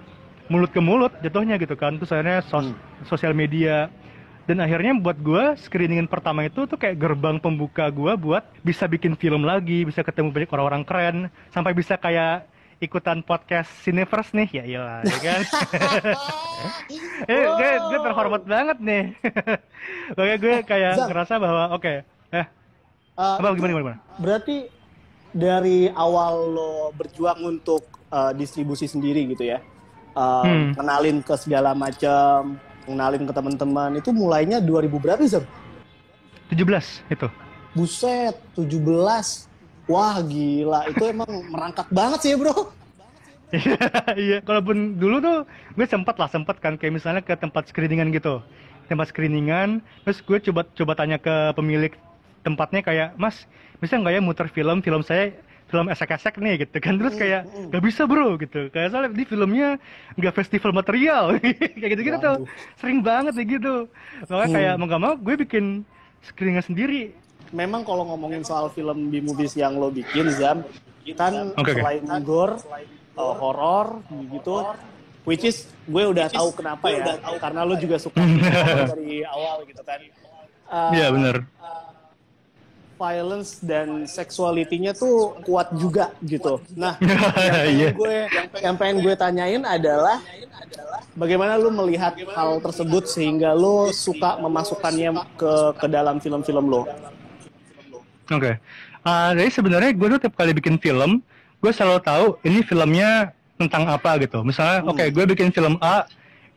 mulut 0.48 0.70
ke 0.70 0.80
mulut 0.80 1.12
jatuhnya 1.26 1.58
gitu 1.58 1.74
kan. 1.74 1.98
Terus 1.98 2.14
akhirnya 2.14 2.46
sos 2.46 2.70
hmm. 2.70 3.10
sosial 3.10 3.34
media 3.34 3.90
dan 4.44 4.60
akhirnya 4.60 4.92
buat 5.00 5.16
gue 5.24 5.56
screeningan 5.56 6.08
pertama 6.12 6.44
itu 6.44 6.68
tuh 6.68 6.76
kayak 6.76 7.00
gerbang 7.00 7.40
pembuka 7.40 7.88
gue 7.88 8.12
buat 8.20 8.44
bisa 8.60 8.84
bikin 8.92 9.16
film 9.16 9.48
lagi 9.48 9.88
bisa 9.88 10.04
ketemu 10.04 10.36
banyak 10.36 10.52
orang-orang 10.52 10.84
keren 10.84 11.18
sampai 11.56 11.72
bisa 11.72 11.96
kayak 11.96 12.44
ikutan 12.84 13.24
podcast 13.24 13.72
Cineverse 13.82 14.36
nih 14.36 14.50
ya 14.52 14.64
iyalah 14.68 15.00
ya 15.08 15.18
kan 15.24 15.42
eh 17.32 17.44
gue 17.48 17.72
gue 17.88 18.00
terhormat 18.04 18.44
banget 18.44 18.78
nih 18.84 19.04
Oke 20.20 20.34
gue 20.44 20.56
kayak 20.68 20.94
Zang. 21.00 21.08
ngerasa 21.08 21.34
bahwa 21.40 21.64
oke 21.72 21.82
okay, 21.82 21.98
eh 22.36 22.46
uh, 23.16 23.40
apa 23.40 23.56
gimana, 23.56 23.72
gimana 23.72 23.84
gimana 23.88 24.00
berarti 24.20 24.58
dari 25.32 25.88
awal 25.96 26.52
lo 26.52 26.74
berjuang 26.94 27.40
untuk 27.48 27.88
uh, 28.12 28.36
distribusi 28.36 28.86
sendiri 28.86 29.24
gitu 29.32 29.48
ya 29.48 29.64
uh, 30.20 30.44
hmm. 30.44 30.76
kenalin 30.76 31.18
ke 31.24 31.34
segala 31.40 31.72
macam 31.72 32.60
kenalin 32.84 33.24
ke 33.24 33.34
teman-teman 33.34 33.92
itu 33.98 34.10
mulainya 34.12 34.60
2000 34.60 34.92
berapa 35.00 35.22
sih? 35.24 35.44
17 36.52 37.16
itu. 37.16 37.28
Buset, 37.74 38.36
17. 38.60 39.50
Wah 39.84 40.24
gila, 40.24 40.88
itu 40.88 41.04
emang 41.12 41.28
merangkak 41.52 41.92
banget 41.92 42.20
sih 42.24 42.32
ya 42.34 42.38
bro. 42.40 42.72
iya, 44.18 44.42
kalaupun 44.42 44.98
dulu 44.98 45.22
tuh 45.22 45.38
gue 45.76 45.86
sempat 45.86 46.16
lah 46.18 46.32
sempat 46.32 46.58
kan. 46.64 46.80
Kayak 46.80 47.04
misalnya 47.04 47.22
ke 47.22 47.36
tempat 47.36 47.70
screeningan 47.70 48.10
gitu, 48.16 48.40
tempat 48.88 49.12
screeningan, 49.12 49.84
terus 50.08 50.24
gue 50.24 50.40
coba 50.50 50.66
coba 50.72 50.94
tanya 50.96 51.20
ke 51.20 51.52
pemilik 51.54 51.94
tempatnya 52.42 52.82
kayak, 52.82 53.10
Mas, 53.20 53.46
bisa 53.84 54.00
nggak 54.00 54.14
ya 54.18 54.22
muter 54.24 54.48
film? 54.50 54.80
Film 54.80 55.04
saya 55.04 55.36
film 55.68 55.90
esek-esek 55.90 56.38
nih 56.40 56.64
gitu 56.64 56.78
kan. 56.80 56.96
Terus 56.96 57.16
kayak 57.20 57.42
nggak 57.70 57.84
bisa 57.84 58.08
bro 58.08 58.40
gitu. 58.40 58.72
Kayak 58.72 58.88
soalnya 58.96 59.12
di 59.12 59.26
filmnya 59.28 59.70
nggak 60.16 60.34
festival 60.38 60.72
material. 60.72 61.36
Kayak 61.82 61.90
gitu 61.98 62.02
gitu 62.08 62.18
tuh 62.24 62.38
sering 62.80 63.04
banget 63.04 63.34
nih 63.36 63.60
gitu. 63.60 63.90
Makanya 64.32 64.48
hmm. 64.48 64.56
kayak 64.56 64.74
mau 64.80 64.88
gak 64.88 65.02
mau 65.02 65.14
gue 65.18 65.36
bikin 65.44 65.66
screeningan 66.24 66.64
sendiri 66.64 67.12
memang 67.54 67.86
kalau 67.86 68.04
ngomongin 68.10 68.42
soal 68.42 68.68
film 68.74 69.14
B 69.14 69.22
movies 69.22 69.54
yang 69.54 69.78
lo 69.78 69.94
bikin 69.94 70.34
Zam 70.34 70.66
kan 71.14 71.54
okay, 71.54 71.78
selain 71.78 72.04
okay. 72.04 72.22
gore 72.26 72.56
uh, 73.16 73.34
horor 73.38 74.02
gitu 74.10 74.66
which 75.24 75.46
is 75.46 75.70
gue 75.86 76.04
udah 76.04 76.28
tahu 76.34 76.50
kenapa 76.52 76.90
ya 76.90 77.16
karena 77.38 77.62
lo 77.64 77.78
juga 77.78 78.02
suka 78.02 78.20
dari 78.92 79.22
awal 79.24 79.64
gitu 79.70 79.86
kan 79.86 80.00
iya 80.02 80.12
uh, 80.68 80.92
yeah, 80.92 81.10
benar 81.14 81.38
violence 83.04 83.60
dan 83.60 84.08
seksualitinya 84.08 84.96
tuh 84.96 85.36
kuat 85.44 85.74
juga 85.76 86.14
gitu. 86.24 86.62
Nah, 86.78 86.96
yang 87.04 87.20
pengen, 87.36 87.76
yeah. 87.76 87.92
gue, 87.92 88.16
yang 88.64 88.76
pengen 88.80 88.98
gue 89.04 89.14
tanyain 89.18 89.64
adalah 89.66 90.24
bagaimana 91.18 91.60
lu 91.60 91.74
melihat 91.74 92.16
hal 92.32 92.64
tersebut 92.64 93.10
sehingga 93.10 93.52
lu 93.52 93.92
suka 93.92 94.40
memasukkannya 94.40 95.10
ke 95.36 95.54
ke 95.84 95.88
dalam 95.92 96.22
film-film 96.24 96.66
lo? 96.70 96.88
Oke, 98.32 98.40
okay. 98.40 98.56
uh, 99.04 99.36
jadi 99.36 99.50
sebenarnya 99.52 99.92
gue 99.92 100.08
tuh 100.16 100.20
tiap 100.24 100.36
kali 100.40 100.56
bikin 100.56 100.80
film, 100.80 101.20
gue 101.60 101.72
selalu 101.76 102.00
tahu 102.00 102.26
ini 102.48 102.64
filmnya 102.64 103.36
tentang 103.60 103.88
apa 103.92 104.16
gitu. 104.24 104.44
Misalnya, 104.48 104.80
hmm. 104.80 104.92
oke, 104.92 104.96
okay, 104.96 105.08
gue 105.12 105.24
bikin 105.28 105.52
film 105.52 105.76
A, 105.84 106.08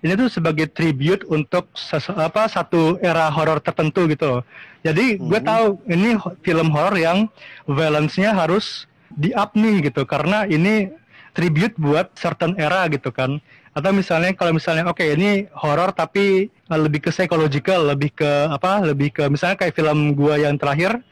ini 0.07 0.15
tuh 0.15 0.31
sebagai 0.31 0.71
tribute 0.71 1.27
untuk 1.27 1.67
apa 2.15 2.47
satu 2.47 3.03
era 3.03 3.27
horor 3.33 3.59
tertentu 3.59 4.07
gitu. 4.07 4.47
Jadi 4.87 5.19
gue 5.19 5.41
hmm. 5.43 5.49
tahu 5.49 5.67
ini 5.91 6.15
film 6.47 6.69
horor 6.71 6.95
yang 6.95 7.27
violence-nya 7.67 8.31
harus 8.31 8.87
di 9.11 9.35
up 9.35 9.55
nih 9.59 9.91
gitu 9.91 10.07
karena 10.07 10.45
ini 10.47 10.91
tribute 11.35 11.75
buat 11.81 12.15
certain 12.15 12.55
era 12.55 12.87
gitu 12.87 13.11
kan. 13.11 13.43
Atau 13.77 13.93
misalnya 13.93 14.33
kalau 14.33 14.57
misalnya 14.57 14.89
oke 14.89 15.03
okay, 15.03 15.19
ini 15.19 15.51
horor 15.53 15.93
tapi 15.93 16.49
lebih 16.71 17.05
ke 17.05 17.11
psychological, 17.13 17.93
lebih 17.93 18.15
ke 18.15 18.31
apa? 18.49 18.81
Lebih 18.81 19.13
ke 19.13 19.23
misalnya 19.29 19.61
kayak 19.61 19.77
film 19.77 20.17
gua 20.17 20.41
yang 20.41 20.57
terakhir 20.57 21.03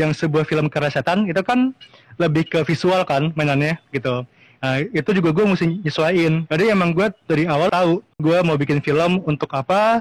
yang 0.00 0.10
sebuah 0.10 0.44
film 0.46 0.66
keresetan 0.66 1.26
itu 1.30 1.40
kan 1.42 1.70
lebih 2.18 2.46
ke 2.46 2.62
visual 2.66 3.02
kan 3.06 3.30
mainannya 3.34 3.78
gitu. 3.94 4.26
Nah, 4.64 4.80
itu 4.80 5.10
juga 5.12 5.28
gue 5.36 5.44
mesti 5.44 5.84
nyesuaiin. 5.84 6.48
Jadi 6.48 6.64
emang 6.72 6.96
gue 6.96 7.12
dari 7.28 7.44
awal 7.44 7.68
tahu 7.68 8.00
gue 8.16 8.38
mau 8.40 8.56
bikin 8.56 8.80
film 8.80 9.20
untuk 9.28 9.52
apa 9.52 10.00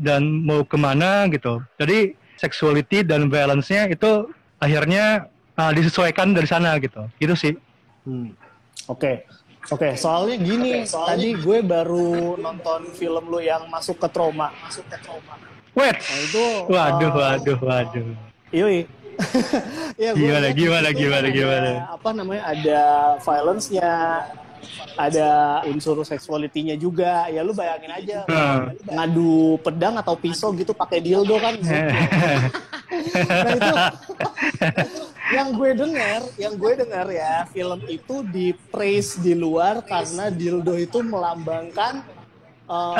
dan 0.00 0.24
mau 0.24 0.64
ke 0.64 0.80
mana 0.80 1.28
gitu. 1.28 1.60
Jadi 1.76 2.16
sexuality 2.40 3.04
dan 3.04 3.28
violence-nya 3.28 3.90
itu 3.92 4.32
akhirnya 4.62 5.28
uh, 5.60 5.72
disesuaikan 5.76 6.32
dari 6.32 6.48
sana 6.48 6.80
gitu. 6.80 7.04
Itu 7.20 7.36
sih. 7.36 7.52
Hmm. 8.08 8.32
Oke. 8.88 8.96
Okay. 8.96 9.16
Oke, 9.68 9.84
okay, 9.84 10.00
soalnya 10.00 10.40
gini, 10.40 10.80
okay, 10.80 10.88
soalnya 10.88 11.12
tadi 11.12 11.28
gue 11.44 11.58
baru 11.60 12.40
nonton 12.40 12.88
film 12.96 13.28
lu 13.28 13.36
yang 13.36 13.68
masuk 13.68 14.00
ke 14.00 14.08
trauma. 14.08 14.48
Masuk 14.64 14.80
ke 14.88 14.96
trauma. 15.04 15.36
Wait. 15.76 15.92
Nah, 15.92 16.20
itu 16.24 16.44
waduh, 16.72 17.10
uh, 17.12 17.16
waduh, 17.20 17.58
waduh. 17.60 18.06
Iya, 18.48 18.88
ya, 20.02 20.14
gimana, 20.14 20.48
gimana, 20.54 20.88
gimana, 20.94 21.26
gimana? 21.30 21.70
Apa 21.90 22.10
namanya? 22.14 22.42
Ada 22.46 22.82
violence-nya, 23.22 23.90
ada 24.94 25.28
unsur 25.66 25.98
seksualitinya 26.06 26.78
juga. 26.78 27.26
Ya 27.30 27.42
lu 27.42 27.54
bayangin 27.54 27.92
aja, 27.92 28.18
hmm. 28.26 28.62
ngadu 28.94 29.58
pedang 29.62 29.98
atau 29.98 30.14
pisau 30.14 30.54
gitu 30.54 30.70
pakai 30.74 31.02
dildo 31.02 31.36
kan. 31.38 31.54
nah 33.28 33.52
itu 33.52 33.74
yang 35.28 35.52
gue 35.52 35.70
dengar, 35.76 36.20
yang 36.40 36.54
gue 36.56 36.72
dengar 36.78 37.06
ya, 37.12 37.44
film 37.52 37.80
itu 37.90 38.24
di 38.32 38.56
praise 38.72 39.18
di 39.20 39.36
luar 39.36 39.84
karena 39.84 40.32
dildo 40.32 40.72
itu 40.78 41.04
melambangkan 41.04 42.00
uh, 42.64 42.94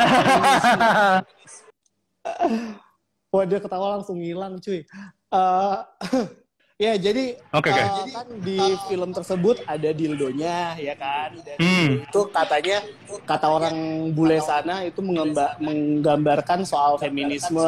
Wah 3.28 3.44
dia 3.44 3.60
ketawa 3.60 4.00
langsung 4.00 4.16
ngilang 4.20 4.56
cuy. 4.56 4.88
Uh, 5.28 5.84
ya 6.78 6.94
jadi 6.94 7.34
okay, 7.50 7.74
okay. 7.74 7.84
Uh, 7.84 8.06
kan 8.14 8.26
di 8.38 8.58
film 8.86 9.10
tersebut 9.10 9.58
ada 9.66 9.90
dildonya 9.90 10.78
ya 10.78 10.94
kan 10.94 11.34
dan 11.42 11.58
hmm. 11.58 12.06
itu 12.06 12.20
katanya 12.30 12.78
kata 13.26 13.50
orang 13.50 13.76
bule 14.14 14.38
sana 14.38 14.86
itu 14.86 15.02
menggambar, 15.02 15.58
menggambarkan 15.58 16.62
soal 16.62 16.94
feminisme 16.94 17.58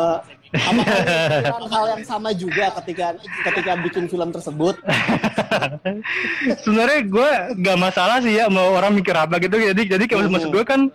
apakah 0.55 1.67
hal 1.75 1.87
yang 1.99 2.05
sama 2.07 2.31
juga 2.31 2.71
ketika 2.79 3.19
ketika 3.51 3.73
bikin 3.83 4.07
film 4.07 4.31
tersebut 4.31 4.79
sebenarnya 6.63 7.01
gue 7.03 7.31
gak 7.67 7.79
masalah 7.83 8.23
sih 8.23 8.39
ya 8.39 8.47
mau 8.47 8.79
orang 8.79 8.95
mikir 8.95 9.19
apa 9.19 9.43
gitu 9.43 9.59
jadi 9.59 9.99
jadi 9.99 10.05
kayak 10.07 10.23
hmm. 10.23 10.33
maksud 10.39 10.51
gue 10.55 10.63
kan 10.63 10.87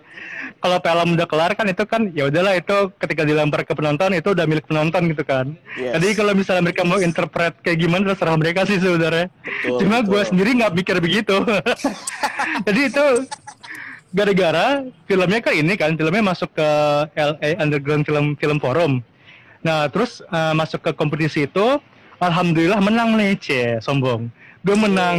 kalau 0.66 0.82
film 0.82 1.14
udah 1.14 1.28
kelar 1.30 1.54
kan 1.54 1.66
itu 1.70 1.86
kan 1.86 2.10
ya 2.10 2.26
udahlah 2.26 2.58
itu 2.58 2.90
ketika 2.98 3.22
dilempar 3.22 3.62
ke 3.62 3.70
penonton 3.70 4.10
itu 4.18 4.34
udah 4.34 4.50
milik 4.50 4.66
penonton 4.66 5.06
gitu 5.14 5.22
kan. 5.22 5.54
Yes. 5.78 5.94
Jadi 5.94 6.08
kalau 6.18 6.34
misalnya 6.34 6.62
mereka 6.66 6.82
mau 6.82 6.98
interpret 6.98 7.54
kayak 7.62 7.78
gimana 7.86 8.10
terserah 8.10 8.34
mereka 8.34 8.66
sih 8.66 8.82
sebenarnya. 8.82 9.30
Cuma 9.62 10.02
gue 10.02 10.22
sendiri 10.26 10.58
nggak 10.58 10.74
pikir 10.82 10.98
begitu. 10.98 11.38
Jadi 12.66 12.80
itu 12.82 13.06
gara-gara 14.10 14.82
filmnya 15.06 15.38
kan 15.38 15.54
ini 15.54 15.72
kan 15.78 15.94
filmnya 15.94 16.34
masuk 16.34 16.50
ke 16.50 16.70
LA 17.14 17.50
Underground 17.62 18.02
Film 18.02 18.34
Film 18.34 18.58
Forum. 18.58 19.06
Nah 19.62 19.86
terus 19.86 20.18
uh, 20.34 20.50
masuk 20.50 20.82
ke 20.82 20.90
kompetisi 20.98 21.46
itu, 21.46 21.78
alhamdulillah 22.18 22.82
menang 22.82 23.14
nih, 23.14 23.38
c 23.38 23.46
sombong. 23.78 24.26
Gue 24.66 24.74
menang 24.74 25.18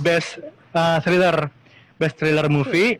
best 0.00 0.40
uh, 0.72 1.04
thriller, 1.04 1.52
best 2.00 2.16
thriller 2.16 2.48
movie 2.48 2.96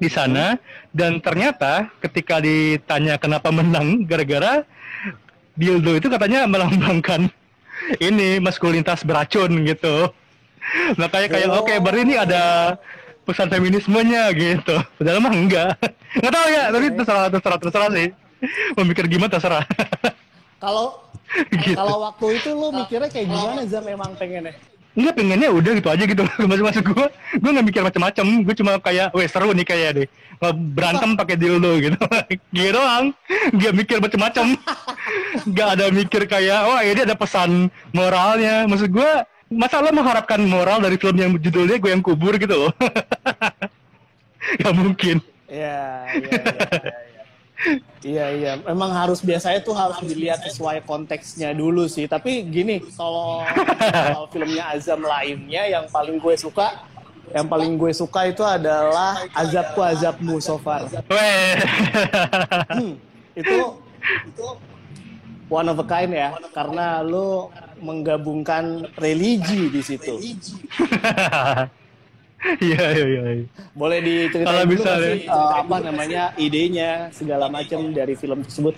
di 0.00 0.08
sana 0.08 0.56
dan 0.90 1.20
ternyata 1.20 1.88
ketika 2.00 2.40
ditanya 2.40 3.16
kenapa 3.20 3.52
menang 3.52 4.04
gara-gara 4.08 4.64
dildo 5.56 6.00
itu 6.00 6.08
katanya 6.08 6.48
melambangkan 6.48 7.28
ini 8.08 8.40
maskulinitas 8.40 9.04
beracun 9.04 9.64
gitu. 9.68 10.08
Makanya 10.96 11.28
kayak 11.28 11.48
oh. 11.50 11.60
oke 11.62 11.68
okay, 11.68 11.76
berarti 11.82 12.00
ini 12.06 12.14
ada 12.16 12.74
pesan 13.26 13.50
feminismenya 13.50 14.30
gitu. 14.34 14.78
Padahal 14.98 15.18
mah 15.22 15.34
enggak. 15.34 15.74
Enggak 16.18 16.32
tahu 16.32 16.46
ya, 16.52 16.62
tapi 16.68 16.86
terserah 16.92 17.24
terserah 17.32 17.58
terserah 17.58 17.88
sih. 17.94 18.08
Mau 18.76 18.84
mikir 18.84 19.04
gimana 19.06 19.30
terserah. 19.30 19.64
Kalau 20.62 21.02
gitu. 21.58 21.74
kalau 21.74 22.06
waktu 22.06 22.38
itu 22.38 22.50
lu 22.54 22.70
mikirnya 22.70 23.10
kayak 23.10 23.26
gimana 23.26 23.66
Zam 23.66 23.82
memang 23.82 24.14
pengennya? 24.14 24.54
Enggak 24.92 25.14
pengennya 25.16 25.48
udah 25.48 25.72
gitu 25.78 25.88
aja 25.88 26.04
gitu. 26.04 26.22
Masuk 26.50 26.64
masuk 26.68 26.84
gue 26.92 27.06
gue 27.40 27.50
nggak 27.50 27.66
mikir 27.66 27.82
macam-macam 27.82 28.26
gue 28.44 28.54
cuma 28.60 28.72
kayak 28.76 29.08
weh 29.16 29.28
seru 29.28 29.50
nih 29.56 29.66
kayak 29.66 29.90
deh. 29.96 30.06
Nggak 30.40 30.54
berantem 30.76 31.10
pakai 31.16 31.36
dildo 31.40 31.72
gitu. 31.80 31.98
Gitu 32.56 32.70
doang. 32.72 33.16
Nggak 33.56 33.72
mikir 33.72 33.96
macam-macam 34.02 34.44
nggak 35.52 35.68
ada 35.78 35.84
mikir 35.88 36.22
kayak 36.28 36.60
wah 36.68 36.80
ini 36.84 37.00
ada 37.08 37.16
pesan 37.16 37.72
moralnya. 37.96 38.68
Maksud 38.68 38.92
gue 38.92 39.10
masa 39.52 39.84
lo 39.84 39.92
mengharapkan 39.92 40.40
moral 40.44 40.80
dari 40.80 40.96
film 40.96 41.16
yang 41.16 41.32
judulnya 41.36 41.76
gue 41.76 41.90
yang 41.92 42.04
kubur 42.04 42.36
gitu 42.40 42.68
loh? 42.68 42.72
Gak 44.58 44.74
mungkin. 44.74 45.22
Iya, 45.52 46.08
iya, 46.16 46.28
iya, 46.32 46.40
iya, 46.80 46.98
iya. 47.11 47.11
Iya 48.02 48.26
iya, 48.34 48.52
memang 48.58 48.90
harus 48.90 49.22
biasanya 49.22 49.62
tuh 49.62 49.78
harus 49.78 49.94
dilihat 50.02 50.42
sesuai 50.42 50.82
konteksnya 50.82 51.54
dulu 51.54 51.86
sih. 51.86 52.10
Tapi 52.10 52.42
gini, 52.50 52.82
kalau 52.98 53.46
kalau 53.86 54.26
filmnya 54.26 54.74
Azam 54.74 55.06
lainnya 55.06 55.70
yang 55.70 55.86
paling 55.86 56.18
gue 56.18 56.34
suka, 56.34 56.82
yang 57.30 57.46
paling 57.46 57.78
gue 57.78 57.94
suka 57.94 58.26
itu 58.26 58.42
adalah 58.42 59.22
Azabku 59.30 59.78
Azabmu 59.78 60.42
so 60.42 60.58
far. 60.58 60.90
Hmm, 62.66 62.98
itu 63.38 63.58
itu 64.26 64.46
one 65.46 65.70
of 65.70 65.78
a 65.78 65.86
kind 65.86 66.10
ya, 66.10 66.34
karena 66.50 67.06
lo 67.06 67.54
menggabungkan 67.78 68.90
religi 68.98 69.70
di 69.70 69.82
situ. 69.82 70.18
Iya 72.58 72.84
iya 72.94 73.06
iya 73.06 73.22
Boleh 73.72 73.98
diceritain 74.02 74.46
Kalau 74.46 74.62
dulu 74.66 74.72
bisa 74.74 74.90
deh. 74.98 75.06
sih 75.14 75.20
eh, 75.30 75.50
apa 75.62 75.76
namanya 75.78 76.22
idenya 76.36 76.90
segala 77.14 77.46
macam 77.46 77.94
dari 77.94 78.14
film 78.18 78.42
tersebut? 78.42 78.74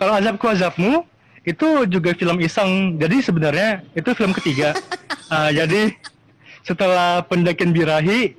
kalau 0.00 0.16
azabku 0.16 0.48
azabmu 0.48 1.04
itu 1.44 1.68
juga 1.92 2.16
film 2.16 2.40
iseng. 2.40 2.96
Jadi 2.96 3.20
sebenarnya 3.20 3.84
itu 3.92 4.08
film 4.16 4.32
ketiga. 4.32 4.72
Ah, 5.28 5.52
jadi 5.58 5.92
setelah 6.64 7.20
pendakian 7.28 7.76
birahi 7.76 8.32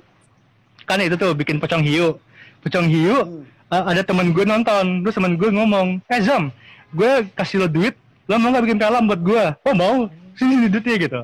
kan 0.90 0.98
itu 0.98 1.14
tuh 1.14 1.30
bikin 1.38 1.62
pocong 1.62 1.86
hiu. 1.86 2.18
Pocong 2.66 2.90
hiu 2.90 3.46
ah, 3.70 3.94
ada 3.94 4.02
teman 4.02 4.34
gue 4.34 4.42
nonton. 4.42 5.06
Terus 5.06 5.14
teman 5.14 5.38
gue 5.38 5.50
ngomong 5.54 6.02
eh 6.10 6.18
Zam 6.18 6.50
gue 6.90 7.24
kasih 7.38 7.64
lo 7.64 7.68
duit 7.70 7.96
lo 8.28 8.36
mau 8.42 8.50
nggak 8.50 8.64
bikin 8.66 8.78
film 8.82 9.04
buat 9.06 9.20
gue? 9.22 9.44
Oh 9.62 9.74
mau. 9.78 9.96
Sini 10.34 10.66
duitnya 10.66 10.96
gitu. 10.98 11.20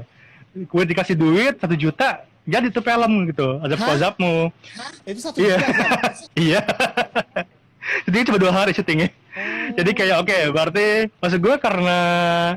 Gue 0.70 0.82
dikasih 0.86 1.18
duit 1.18 1.58
satu 1.58 1.74
juta 1.74 2.22
jadi 2.48 2.66
tuh 2.72 2.80
film 2.80 3.12
gitu 3.28 3.60
azabku 3.60 3.84
Hah? 3.84 3.96
azabmu 4.00 4.34
Itu 5.04 5.20
satu 5.20 5.36
Iya. 5.36 5.56
Iya. 6.48 6.62
Jadi 8.08 8.16
cuma 8.28 8.38
dua 8.40 8.52
hari 8.52 8.72
syutingnya. 8.72 9.08
Jadi 9.76 9.90
kayak 9.94 10.16
oke, 10.24 10.38
berarti 10.50 10.86
maksud 11.20 11.40
gue 11.40 11.54
karena 11.60 11.98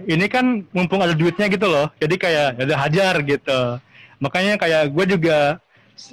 ini 0.08 0.26
kan 0.32 0.64
mumpung 0.72 1.04
ada 1.04 1.14
duitnya 1.14 1.48
gitu 1.52 1.68
loh. 1.68 1.88
Jadi 2.00 2.16
kayak 2.16 2.48
ya 2.58 2.64
udah 2.68 2.80
hajar 2.88 3.16
gitu. 3.24 3.60
Makanya 4.24 4.56
kayak 4.56 4.92
gue 4.96 5.06
juga 5.18 5.38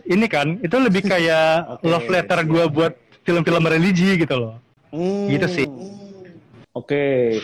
ini 0.05 0.27
kan 0.27 0.59
itu 0.61 0.77
lebih 0.77 1.07
kayak 1.13 1.79
Oke, 1.79 1.87
love 1.87 2.09
letter 2.11 2.41
gue 2.45 2.65
buat 2.69 2.93
film-film 3.23 3.65
religi 3.65 4.19
gitu 4.19 4.35
loh. 4.35 4.55
Hmm. 4.91 5.31
Gitu 5.31 5.47
sih. 5.51 5.67
Oke. 6.75 7.39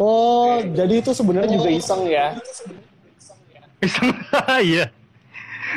Oh, 0.00 0.64
jadi 0.64 1.04
itu 1.04 1.12
sebenarnya 1.12 1.60
juga 1.60 1.68
iseng 1.68 2.08
ya? 2.08 2.38
Iseng. 3.84 4.08
Iya. 4.60 4.99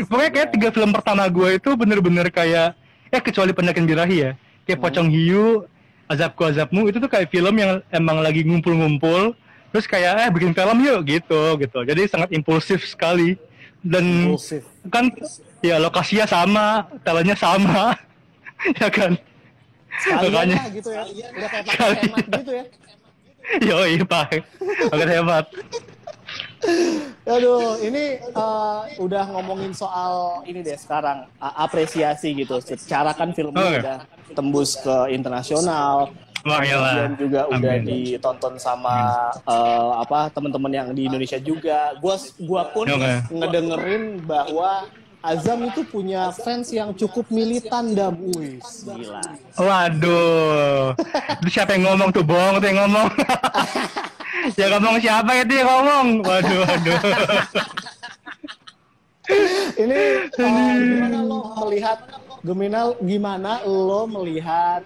Pokoknya 0.10 0.32
kayak 0.34 0.50
tiga 0.56 0.70
film 0.74 0.90
pertama 0.90 1.30
gue 1.30 1.62
itu 1.62 1.70
bener-bener 1.78 2.28
kayak 2.34 2.74
ya 3.14 3.20
kecuali 3.22 3.52
pendakian 3.54 3.86
birahi 3.86 4.18
ya. 4.18 4.32
Kayak 4.66 4.80
Pocong 4.80 5.10
Hiu, 5.12 5.68
Azabku 6.10 6.48
Azabmu 6.48 6.90
itu 6.90 6.98
tuh 6.98 7.12
kayak 7.12 7.30
film 7.30 7.56
yang 7.60 7.84
emang 7.94 8.24
lagi 8.24 8.42
ngumpul-ngumpul 8.48 9.36
terus 9.74 9.90
kayak 9.90 10.14
eh 10.22 10.30
bikin 10.30 10.54
film 10.54 10.78
yuk 10.86 11.02
gitu 11.06 11.58
gitu. 11.58 11.80
Jadi 11.86 12.02
sangat 12.06 12.30
impulsif 12.34 12.86
sekali 12.86 13.38
dan 13.84 14.32
Impulsif. 14.32 14.64
kan 14.88 15.12
ya 15.60 15.82
lokasinya 15.82 16.26
sama, 16.30 16.88
talentnya 17.02 17.36
sama. 17.36 17.98
ya 18.82 18.88
kan? 18.88 19.18
Sekalian 20.00 20.58
lah 20.58 20.68
gitu 20.72 20.90
ya. 20.90 21.04
Udah 21.10 21.50
kayak 21.50 21.66
pakai 21.68 21.96
hemat 22.02 22.26
gitu 22.32 22.52
ya. 22.54 22.66
Yoi, 23.68 24.00
Pak. 24.08 24.40
Agak 24.90 25.10
hebat. 25.12 25.46
Aduh, 27.24 27.80
ini 27.80 28.20
eh, 28.20 28.80
udah 29.00 29.24
ngomongin 29.32 29.72
soal 29.72 30.44
ini 30.44 30.60
deh 30.60 30.76
sekarang 30.76 31.28
a- 31.40 31.56
apresiasi 31.64 32.36
gitu. 32.36 32.60
Secara 32.60 33.16
kan 33.16 33.32
filmnya 33.32 33.64
Oke. 33.64 33.80
udah 33.80 33.98
tembus 34.36 34.76
ke 34.76 35.12
internasional. 35.12 36.12
Wah, 36.44 36.60
iyalah. 36.60 37.08
Kemudian 37.08 37.14
juga 37.16 37.42
udah 37.48 37.74
Amin. 37.80 37.88
ditonton 37.88 38.54
sama 38.60 38.96
eh, 39.40 39.92
apa 40.04 40.28
teman-teman 40.36 40.72
yang 40.72 40.88
di 40.92 41.08
Indonesia 41.08 41.40
juga. 41.40 41.96
Gua 42.04 42.20
gua 42.44 42.68
pun 42.68 42.92
Oke. 42.92 43.14
ngedengerin 43.32 44.20
bahwa 44.24 44.88
Azam 45.24 45.64
itu 45.64 45.88
punya 45.88 46.36
fans 46.36 46.68
yang 46.76 46.92
cukup 46.92 47.32
militan 47.32 47.96
dan 47.96 48.12
wih, 48.36 48.60
gila. 48.60 49.24
Waduh, 49.56 51.00
siapa 51.48 51.80
yang 51.80 51.96
ngomong 51.96 52.12
tuh 52.12 52.28
Bong 52.28 52.60
tuh 52.60 52.68
yang 52.68 52.84
ngomong. 52.84 53.08
ya 54.60 54.66
ngomong 54.74 54.98
siapa 55.00 55.32
itu 55.42 55.54
yang 55.54 55.70
ngomong? 55.70 56.08
Waduh, 56.26 56.58
waduh. 56.66 57.00
Ini 59.74 60.00
uh, 60.36 60.76
gimana 60.84 61.20
lo 61.24 61.40
melihat 61.64 62.00
gimana 62.44 62.80
gimana 63.00 63.52
lo 63.64 64.04
melihat 64.04 64.84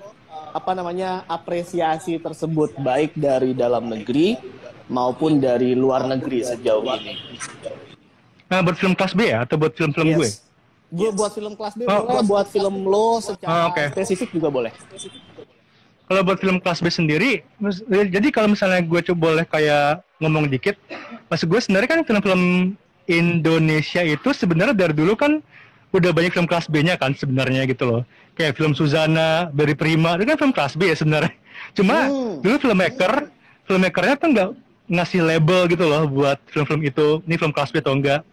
apa 0.53 0.71
namanya 0.77 1.25
apresiasi 1.25 2.21
tersebut 2.21 2.77
baik 2.77 3.17
dari 3.17 3.57
dalam 3.57 3.89
negeri 3.89 4.37
maupun 4.87 5.41
dari 5.41 5.73
luar 5.73 6.05
negeri 6.05 6.45
sejauh 6.45 6.85
ini. 7.01 7.17
Nah, 8.47 8.63
buat 8.63 8.77
film 8.79 8.93
kelas 8.95 9.11
B 9.17 9.27
ya 9.27 9.43
atau 9.43 9.59
buat 9.59 9.75
film-film 9.75 10.15
gue? 10.15 10.29
Yes. 10.29 10.45
Gue 10.87 11.09
buat 11.11 11.35
film 11.35 11.51
kelas 11.59 11.75
B 11.75 11.83
Oh, 11.83 12.07
boleh, 12.07 12.23
buat 12.23 12.47
film 12.47 12.87
lo 12.87 13.19
secara 13.19 13.67
Oh, 13.67 13.75
oke. 13.75 13.91
spesifik 13.91 14.29
juga 14.31 14.47
boleh. 14.47 14.71
Kalau 16.07 16.23
buat 16.23 16.39
film 16.39 16.63
kelas 16.63 16.79
B 16.79 16.87
sendiri, 16.87 17.43
ya, 17.91 18.03
jadi 18.07 18.27
kalau 18.31 18.55
misalnya 18.55 18.79
gue 18.79 18.99
coba 19.11 19.19
boleh 19.19 19.43
kayak 19.43 20.07
ngomong 20.23 20.47
dikit, 20.47 20.79
maksud 21.27 21.51
gue 21.51 21.59
sebenarnya 21.59 21.99
kan 21.99 22.01
film-film 22.07 22.41
Indonesia 23.11 24.01
itu 24.07 24.31
sebenarnya 24.31 24.71
dari 24.71 24.95
dulu 24.95 25.19
kan 25.19 25.43
udah 25.91 26.11
banyak 26.11 26.31
film 26.31 26.47
kelas 26.47 26.67
B-nya 26.71 26.95
kan 26.95 27.11
sebenarnya 27.11 27.67
gitu 27.67 27.83
loh. 27.87 28.01
Kayak 28.39 28.55
film 28.55 28.71
Suzana, 28.71 29.51
Berry 29.51 29.75
Prima, 29.75 30.15
itu 30.15 30.27
kan 30.27 30.37
film 30.39 30.53
kelas 30.55 30.79
B 30.79 30.91
ya 30.91 30.95
sebenarnya. 30.95 31.33
Cuma 31.75 32.07
Hmm. 32.07 32.39
dulu 32.39 32.55
filmmaker, 32.59 33.27
filmmakernya 33.67 34.15
tuh 34.15 34.29
nggak 34.31 34.49
ngasih 34.87 35.19
label 35.23 35.67
gitu 35.67 35.83
loh 35.83 36.07
buat 36.07 36.39
film-film 36.51 36.87
itu, 36.87 37.19
ini 37.27 37.35
film 37.35 37.51
kelas 37.51 37.71
B 37.75 37.83
atau 37.83 37.95
enggak. 37.95 38.23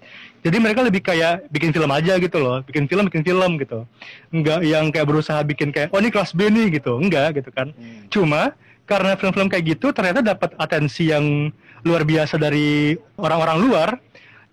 Jadi 0.44 0.56
mereka 0.60 0.84
lebih 0.84 1.00
kayak 1.00 1.48
bikin 1.48 1.72
film 1.72 1.88
aja 1.88 2.20
gitu 2.20 2.36
loh, 2.36 2.60
bikin 2.68 2.84
film, 2.84 3.08
bikin 3.08 3.24
film 3.24 3.56
gitu. 3.56 3.88
Enggak 4.28 4.60
yang 4.60 4.92
kayak 4.92 5.08
berusaha 5.08 5.40
bikin 5.40 5.72
kayak, 5.72 5.88
oh 5.88 5.98
ini 5.98 6.12
kelas 6.12 6.36
B 6.36 6.52
nih 6.52 6.76
gitu, 6.76 7.00
enggak 7.00 7.40
gitu 7.40 7.48
kan. 7.48 7.72
Cuma 8.12 8.52
karena 8.84 9.16
film-film 9.16 9.48
kayak 9.48 9.64
gitu 9.80 9.96
ternyata 9.96 10.20
dapat 10.20 10.52
atensi 10.60 11.08
yang 11.08 11.48
luar 11.80 12.04
biasa 12.04 12.36
dari 12.36 13.00
orang-orang 13.16 13.56
luar, 13.64 13.88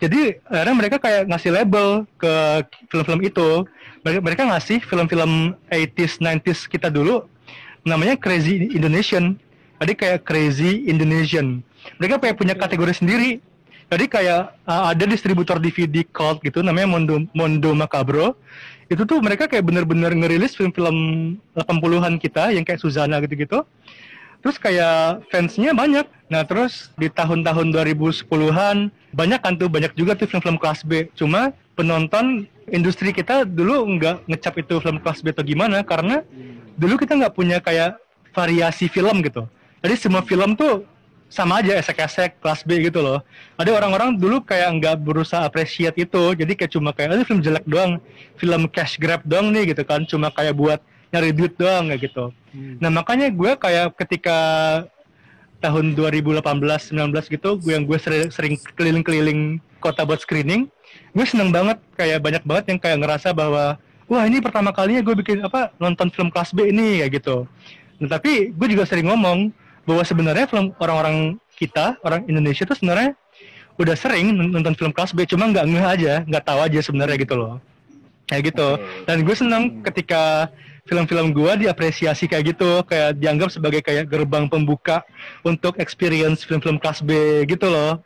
jadi 0.02 0.42
akhirnya 0.50 0.74
mereka 0.74 0.96
kayak 0.98 1.30
ngasih 1.30 1.54
label 1.54 2.08
ke 2.18 2.32
film-film 2.90 3.22
itu. 3.22 3.48
Mereka, 4.02 4.18
mereka 4.18 4.42
ngasih 4.50 4.82
film-film 4.82 5.54
80s, 5.70 6.18
90s 6.18 6.66
kita 6.66 6.90
dulu 6.90 7.22
namanya 7.86 8.18
Crazy 8.18 8.74
Indonesian. 8.74 9.38
Jadi 9.78 9.94
kayak 9.94 10.26
Crazy 10.26 10.90
Indonesian. 10.90 11.62
Mereka 12.02 12.18
kayak 12.18 12.34
punya 12.34 12.58
kategori 12.58 12.98
sendiri. 12.98 13.38
Jadi 13.92 14.08
kayak 14.08 14.56
uh, 14.64 14.88
ada 14.88 15.04
distributor 15.04 15.60
DVD 15.60 16.00
cult 16.16 16.40
gitu 16.40 16.64
namanya 16.64 16.88
Mondo 16.88 17.28
Mondo 17.36 17.76
Macabro. 17.76 18.40
Itu 18.88 19.04
tuh 19.04 19.20
mereka 19.20 19.44
kayak 19.44 19.68
bener-bener 19.68 20.16
ngerilis 20.16 20.56
film-film 20.56 20.96
80-an 21.52 22.16
kita 22.16 22.56
yang 22.56 22.64
kayak 22.64 22.80
Suzana 22.80 23.20
gitu-gitu. 23.20 23.68
Terus 24.40 24.56
kayak 24.56 25.28
fansnya 25.28 25.76
banyak. 25.76 26.08
Nah 26.32 26.40
terus 26.48 26.88
di 26.96 27.12
tahun-tahun 27.12 27.68
2010-an 27.76 28.88
banyak 29.12 29.40
kan 29.44 29.60
tuh 29.60 29.68
banyak 29.68 29.92
juga 29.92 30.16
tuh 30.16 30.24
film-film 30.24 30.56
kelas 30.56 30.88
B. 30.88 31.12
Cuma 31.12 31.52
penonton 31.76 32.48
industri 32.72 33.12
kita 33.12 33.44
dulu 33.44 33.84
nggak 34.00 34.24
ngecap 34.24 34.56
itu 34.56 34.80
film 34.80 35.04
kelas 35.04 35.20
B 35.20 35.36
atau 35.36 35.44
gimana 35.44 35.84
karena 35.84 36.24
dulu 36.80 36.96
kita 36.96 37.12
nggak 37.12 37.36
punya 37.36 37.60
kayak 37.60 38.00
variasi 38.32 38.88
film 38.88 39.20
gitu. 39.20 39.44
Jadi 39.84 39.94
semua 40.00 40.24
film 40.24 40.56
tuh 40.56 40.88
sama 41.32 41.64
aja 41.64 41.80
esek-esek 41.80 42.44
kelas 42.44 42.60
B 42.68 42.92
gitu 42.92 43.00
loh. 43.00 43.24
Ada 43.56 43.72
orang-orang 43.72 44.20
dulu 44.20 44.44
kayak 44.44 44.68
nggak 44.76 44.96
berusaha 45.00 45.48
appreciate 45.48 45.96
itu, 45.96 46.22
jadi 46.36 46.52
kayak 46.52 46.76
cuma 46.76 46.92
kayak 46.92 47.08
"Ah, 47.08 47.16
ini 47.16 47.24
film 47.24 47.40
jelek 47.40 47.64
doang, 47.64 47.96
film 48.36 48.68
cash 48.68 49.00
grab 49.00 49.24
doang 49.24 49.48
nih 49.48 49.72
gitu 49.72 49.80
kan, 49.88 50.04
cuma 50.04 50.28
kayak 50.28 50.52
buat 50.52 50.84
nyari 51.08 51.32
duit 51.32 51.56
doang 51.56 51.88
kayak 51.88 52.12
gitu. 52.12 52.24
Nah 52.84 52.92
makanya 52.92 53.32
gue 53.32 53.52
kayak 53.56 53.96
ketika 53.96 54.38
tahun 55.64 55.96
2018-19 55.96 57.32
gitu, 57.32 57.50
gue 57.56 57.72
yang 57.72 57.88
gue 57.88 57.96
sering, 57.96 58.28
sering 58.28 58.54
keliling-keliling 58.76 59.56
kota 59.80 60.04
buat 60.04 60.20
screening, 60.20 60.68
gue 61.16 61.24
seneng 61.24 61.48
banget 61.48 61.80
kayak 61.96 62.20
banyak 62.20 62.42
banget 62.44 62.64
yang 62.76 62.78
kayak 62.82 62.98
ngerasa 63.00 63.32
bahwa 63.32 63.80
wah 64.04 64.24
ini 64.28 64.44
pertama 64.44 64.68
kalinya 64.68 65.00
gue 65.00 65.14
bikin 65.16 65.40
apa 65.40 65.72
nonton 65.80 66.12
film 66.12 66.28
kelas 66.28 66.52
B 66.52 66.68
ini 66.68 67.00
kayak 67.00 67.24
gitu. 67.24 67.48
Nah, 68.04 68.08
tapi 68.18 68.52
gue 68.52 68.68
juga 68.68 68.84
sering 68.84 69.08
ngomong 69.08 69.61
bahwa 69.86 70.02
sebenarnya 70.06 70.46
film 70.46 70.70
orang-orang 70.78 71.38
kita, 71.58 71.98
orang 72.06 72.22
Indonesia 72.30 72.62
itu 72.66 72.74
sebenarnya 72.74 73.18
udah 73.80 73.96
sering 73.96 74.36
nonton 74.36 74.76
film 74.76 74.92
kelas 74.92 75.16
B 75.16 75.24
cuma 75.24 75.48
nggak 75.48 75.64
ngeh 75.64 75.84
aja 75.84 76.14
nggak 76.28 76.44
tahu 76.44 76.60
aja 76.60 76.78
sebenarnya 76.84 77.16
gitu 77.18 77.34
loh. 77.34 77.56
Kayak 78.28 78.54
gitu. 78.54 78.68
Dan 79.08 79.16
gue 79.26 79.36
seneng 79.36 79.82
ketika 79.82 80.48
film-film 80.86 81.30
gue 81.34 81.66
diapresiasi 81.66 82.26
kayak 82.26 82.56
gitu 82.56 82.82
kayak 82.86 83.18
dianggap 83.18 83.54
sebagai 83.54 83.80
kayak 83.82 84.10
gerbang 84.10 84.50
pembuka 84.50 85.02
untuk 85.46 85.78
experience 85.78 86.42
film-film 86.46 86.78
kelas 86.78 87.02
B 87.02 87.42
gitu 87.48 87.66
loh. 87.70 88.00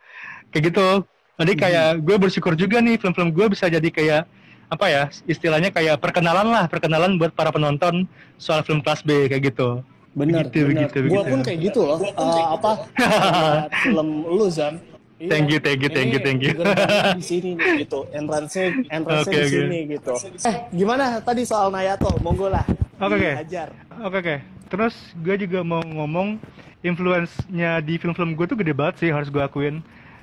Kayak 0.55 0.73
gitu. 0.73 0.89
Jadi 1.37 1.53
kayak 1.53 2.01
gue 2.01 2.17
bersyukur 2.17 2.57
juga 2.57 2.81
nih 2.81 2.97
film-film 2.97 3.29
gue 3.35 3.47
bisa 3.53 3.69
jadi 3.69 3.89
kayak 3.93 4.25
apa 4.67 4.87
ya 4.91 5.03
istilahnya 5.31 5.71
kayak 5.71 6.03
perkenalan 6.03 6.51
lah 6.51 6.67
perkenalan 6.67 7.15
buat 7.23 7.31
para 7.31 7.55
penonton 7.55 8.03
soal 8.35 8.67
film 8.67 8.83
kelas 8.83 9.07
B 9.07 9.31
kayak 9.31 9.55
gitu 9.55 9.79
Bener, 10.16 10.48
Begitu, 10.48 10.64
bener. 10.64 10.88
begitu, 10.88 10.98
Gua 11.12 11.20
begitu. 11.20 11.29
pun 11.29 11.40
kayak 11.44 11.59
gitu 11.61 11.81
loh. 11.85 11.98
Eh, 12.00 12.12
apa 12.48 12.70
ngeliat 12.96 13.72
film 13.85 14.09
lu 14.24 14.46
Zam. 14.48 14.74
Iya. 15.16 15.29
Thank 15.29 15.46
you, 15.48 15.59
thank 15.61 15.81
you, 15.81 15.90
thank 15.92 16.11
you, 16.12 16.20
thank 16.20 16.40
you. 16.40 16.52
di 17.20 17.24
sini 17.24 17.50
nih 17.52 17.85
gitu. 17.85 18.05
Entrance 18.11 18.57
entrance 18.88 19.24
Oke, 19.24 19.33
di 19.33 19.40
oke. 19.40 19.48
sini 19.48 19.79
gitu. 19.92 20.12
Eh, 20.42 20.57
gimana 20.72 21.20
tadi 21.20 21.44
soal 21.44 21.68
Nayato? 21.68 22.09
Monggo 22.20 22.48
lah. 22.48 22.64
Oke, 22.96 23.16
oke. 23.16 23.31
Ajar. 23.44 23.68
Oke 24.00 24.16
oke. 24.20 24.37
Terus 24.66 24.94
gue 25.16 25.37
juga 25.38 25.61
mau 25.61 25.81
ngomong 25.81 26.37
influence-nya 26.81 27.81
di 27.81 27.96
film-film 27.96 28.33
gue 28.33 28.46
tuh 28.46 28.57
gede 28.57 28.72
banget 28.72 29.05
sih 29.05 29.11
harus 29.12 29.29
gue 29.29 29.40
akuin. 29.40 29.81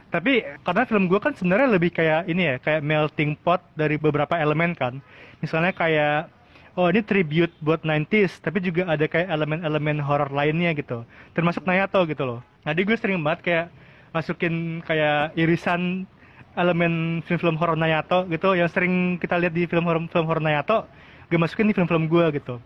Tapi 0.09 0.41
karena 0.61 0.85
film 0.85 1.05
gue 1.05 1.17
kan 1.17 1.33
sebenarnya 1.33 1.69
lebih 1.69 1.89
kayak 1.89 2.25
ini 2.25 2.53
ya, 2.53 2.55
kayak 2.57 2.81
melting 2.81 3.33
pot 3.33 3.65
dari 3.73 3.97
beberapa 3.97 4.37
elemen 4.37 4.73
kan. 4.73 5.01
Misalnya 5.37 5.73
kayak 5.73 6.29
oh 6.73 6.89
ini 6.89 7.01
tribute 7.05 7.53
buat 7.61 7.85
90s, 7.85 8.41
tapi 8.41 8.61
juga 8.61 8.89
ada 8.89 9.05
kayak 9.05 9.29
elemen-elemen 9.29 10.01
horror 10.01 10.33
lainnya 10.33 10.73
gitu. 10.73 11.05
Termasuk 11.37 11.65
Nayato 11.65 12.01
gitu 12.09 12.25
loh. 12.25 12.39
Jadi 12.65 12.81
gue 12.81 12.97
sering 12.97 13.21
banget 13.21 13.41
kayak 13.45 13.65
masukin 14.13 14.81
kayak 14.85 15.33
irisan 15.37 16.05
elemen 16.53 17.25
film-film 17.25 17.57
horor 17.57 17.77
Nayato 17.77 18.29
gitu 18.29 18.53
yang 18.53 18.69
sering 18.69 19.17
kita 19.17 19.41
lihat 19.41 19.57
di 19.57 19.65
film 19.65 19.89
horor 19.89 20.05
film 20.05 20.25
horor 20.29 20.41
Nayato 20.41 20.85
gue 21.33 21.41
masukin 21.41 21.65
di 21.65 21.73
film-film 21.73 22.05
gue 22.05 22.25
gitu. 22.37 22.61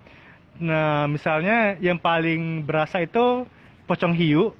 Nah, 0.60 1.06
misalnya 1.08 1.78
yang 1.80 1.96
paling 2.02 2.66
berasa 2.68 3.00
itu 3.00 3.48
Pocong 3.88 4.12
Hiu. 4.12 4.52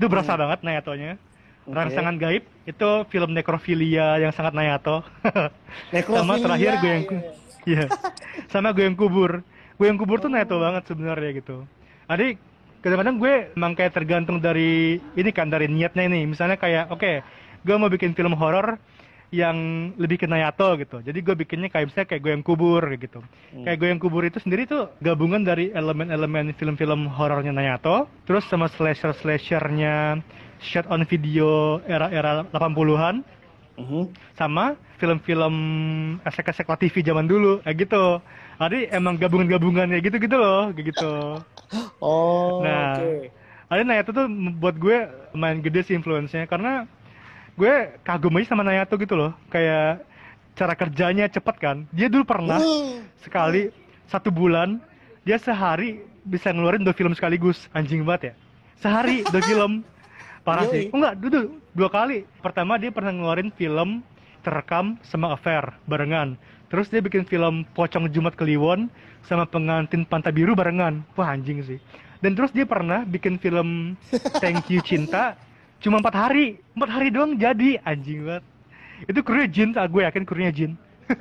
Itu 0.00 0.10
berasa 0.10 0.34
banget 0.34 0.66
Nayatonya. 0.66 1.14
Oke. 1.62 1.78
Rangsangan 1.78 2.18
Gaib 2.18 2.42
itu 2.66 2.90
film 3.06 3.30
nekrofilia 3.38 4.18
yang 4.18 4.34
sangat 4.34 4.50
Nayato. 4.50 5.06
Nekrofilia, 5.94 6.26
Sama 6.26 6.34
terakhir 6.42 6.72
gue 6.82 6.90
yang 6.90 7.04
iya. 7.06 7.41
Iya. 7.68 7.86
Sama 8.50 8.74
gue 8.74 8.84
yang 8.86 8.98
kubur. 8.98 9.44
Gue 9.78 9.86
yang 9.90 9.98
kubur 9.98 10.18
tuh 10.22 10.30
Nayato 10.30 10.58
banget 10.58 10.86
sebenarnya 10.86 11.30
gitu. 11.38 11.66
Jadi 12.10 12.36
kadang-kadang 12.82 13.16
gue 13.18 13.34
emang 13.54 13.72
kayak 13.78 13.92
tergantung 13.94 14.42
dari 14.42 14.98
ini 14.98 15.30
kan 15.30 15.48
dari 15.48 15.70
niatnya 15.70 16.06
ini. 16.06 16.26
Misalnya 16.26 16.58
kayak 16.58 16.90
oke, 16.90 17.12
gue 17.62 17.74
mau 17.78 17.88
bikin 17.88 18.12
film 18.12 18.34
horor 18.34 18.76
yang 19.32 19.56
lebih 19.96 20.20
ke 20.20 20.26
Nayato 20.28 20.76
gitu. 20.76 21.00
Jadi 21.00 21.18
gue 21.24 21.32
bikinnya 21.32 21.72
kayak 21.72 21.88
misalnya 21.88 22.08
kayak 22.12 22.22
gue 22.22 22.32
yang 22.36 22.44
kubur 22.44 22.84
kayak 22.84 23.00
gitu. 23.00 23.20
Kayak 23.64 23.78
gue 23.80 23.88
yang 23.88 24.00
kubur 24.02 24.22
itu 24.28 24.38
sendiri 24.44 24.68
tuh 24.68 24.92
gabungan 25.00 25.40
dari 25.40 25.72
elemen-elemen 25.72 26.52
film-film 26.52 27.08
horornya 27.08 27.48
Nayato, 27.48 28.12
terus 28.28 28.44
sama 28.52 28.68
slasher-slashernya 28.68 30.20
shot 30.60 30.84
on 30.92 31.08
video 31.08 31.80
era-era 31.88 32.44
80-an, 32.52 33.24
Mhm. 33.78 34.12
sama 34.36 34.76
film-film 35.00 35.54
esek-esek 36.22 36.68
TV 36.78 37.00
zaman 37.02 37.24
dulu 37.24 37.64
kayak 37.64 37.88
gitu. 37.88 38.20
Jadi 38.60 38.86
emang 38.92 39.16
gabungan-gabungan 39.16 39.90
kayak 39.90 40.04
gitu-gitu 40.06 40.36
loh, 40.36 40.70
kayak 40.70 40.86
gitu. 40.92 41.12
Oh, 42.04 42.60
Nah, 42.60 43.00
oke. 43.00 43.32
Ada 43.72 43.80
Nayato 43.80 44.12
tuh 44.12 44.28
buat 44.60 44.76
gue 44.76 45.08
main 45.32 45.56
gede 45.58 45.88
sih 45.88 45.96
influence-nya 45.96 46.44
karena 46.44 46.84
gue 47.56 47.96
kagum 48.04 48.36
aja 48.36 48.52
sama 48.52 48.60
Nayato 48.60 49.00
gitu 49.00 49.16
loh. 49.16 49.32
Kayak 49.48 50.04
cara 50.52 50.76
kerjanya 50.76 51.24
cepet 51.32 51.56
kan. 51.56 51.76
Dia 51.88 52.12
dulu 52.12 52.28
pernah 52.28 52.60
Hmm. 52.60 53.08
sekali 53.24 53.72
satu 54.04 54.28
bulan 54.28 54.76
dia 55.24 55.40
sehari 55.40 56.04
bisa 56.28 56.52
ngeluarin 56.52 56.84
dua 56.84 56.92
film 56.92 57.16
sekaligus. 57.16 57.72
Anjing 57.72 58.04
banget 58.04 58.22
ya. 58.22 58.34
Sehari 58.84 59.24
dua 59.24 59.40
film. 59.48 59.80
Parah 60.42 60.66
Yoi. 60.66 60.72
sih. 60.74 60.84
Oh, 60.90 60.98
enggak, 60.98 61.14
dulu 61.22 61.40
dua 61.74 61.88
kali. 61.88 62.26
Pertama 62.42 62.74
dia 62.78 62.90
pernah 62.90 63.14
ngeluarin 63.14 63.50
film 63.54 64.02
terekam 64.42 64.98
sama 65.06 65.34
affair 65.38 65.62
barengan. 65.86 66.34
Terus 66.66 66.90
dia 66.90 66.98
bikin 66.98 67.22
film 67.28 67.62
Pocong 67.76 68.10
Jumat 68.10 68.34
Kliwon 68.34 68.90
sama 69.22 69.46
pengantin 69.46 70.02
Pantai 70.02 70.34
Biru 70.34 70.58
barengan. 70.58 71.06
Wah 71.14 71.30
anjing 71.30 71.62
sih. 71.62 71.78
Dan 72.22 72.34
terus 72.34 72.50
dia 72.50 72.66
pernah 72.66 73.06
bikin 73.06 73.38
film 73.38 73.98
Thank 74.42 74.70
You 74.70 74.82
Cinta 74.82 75.38
cuma 75.82 76.02
empat 76.02 76.14
hari. 76.14 76.58
Empat 76.74 76.90
hari 76.90 77.08
doang 77.14 77.38
jadi 77.38 77.78
anjing 77.86 78.26
banget. 78.26 78.44
Itu 79.10 79.20
krunya 79.26 79.50
Jin, 79.50 79.74
ah, 79.74 79.86
gue 79.90 80.02
yakin 80.06 80.22
krunya 80.22 80.54
Jin. 80.54 80.78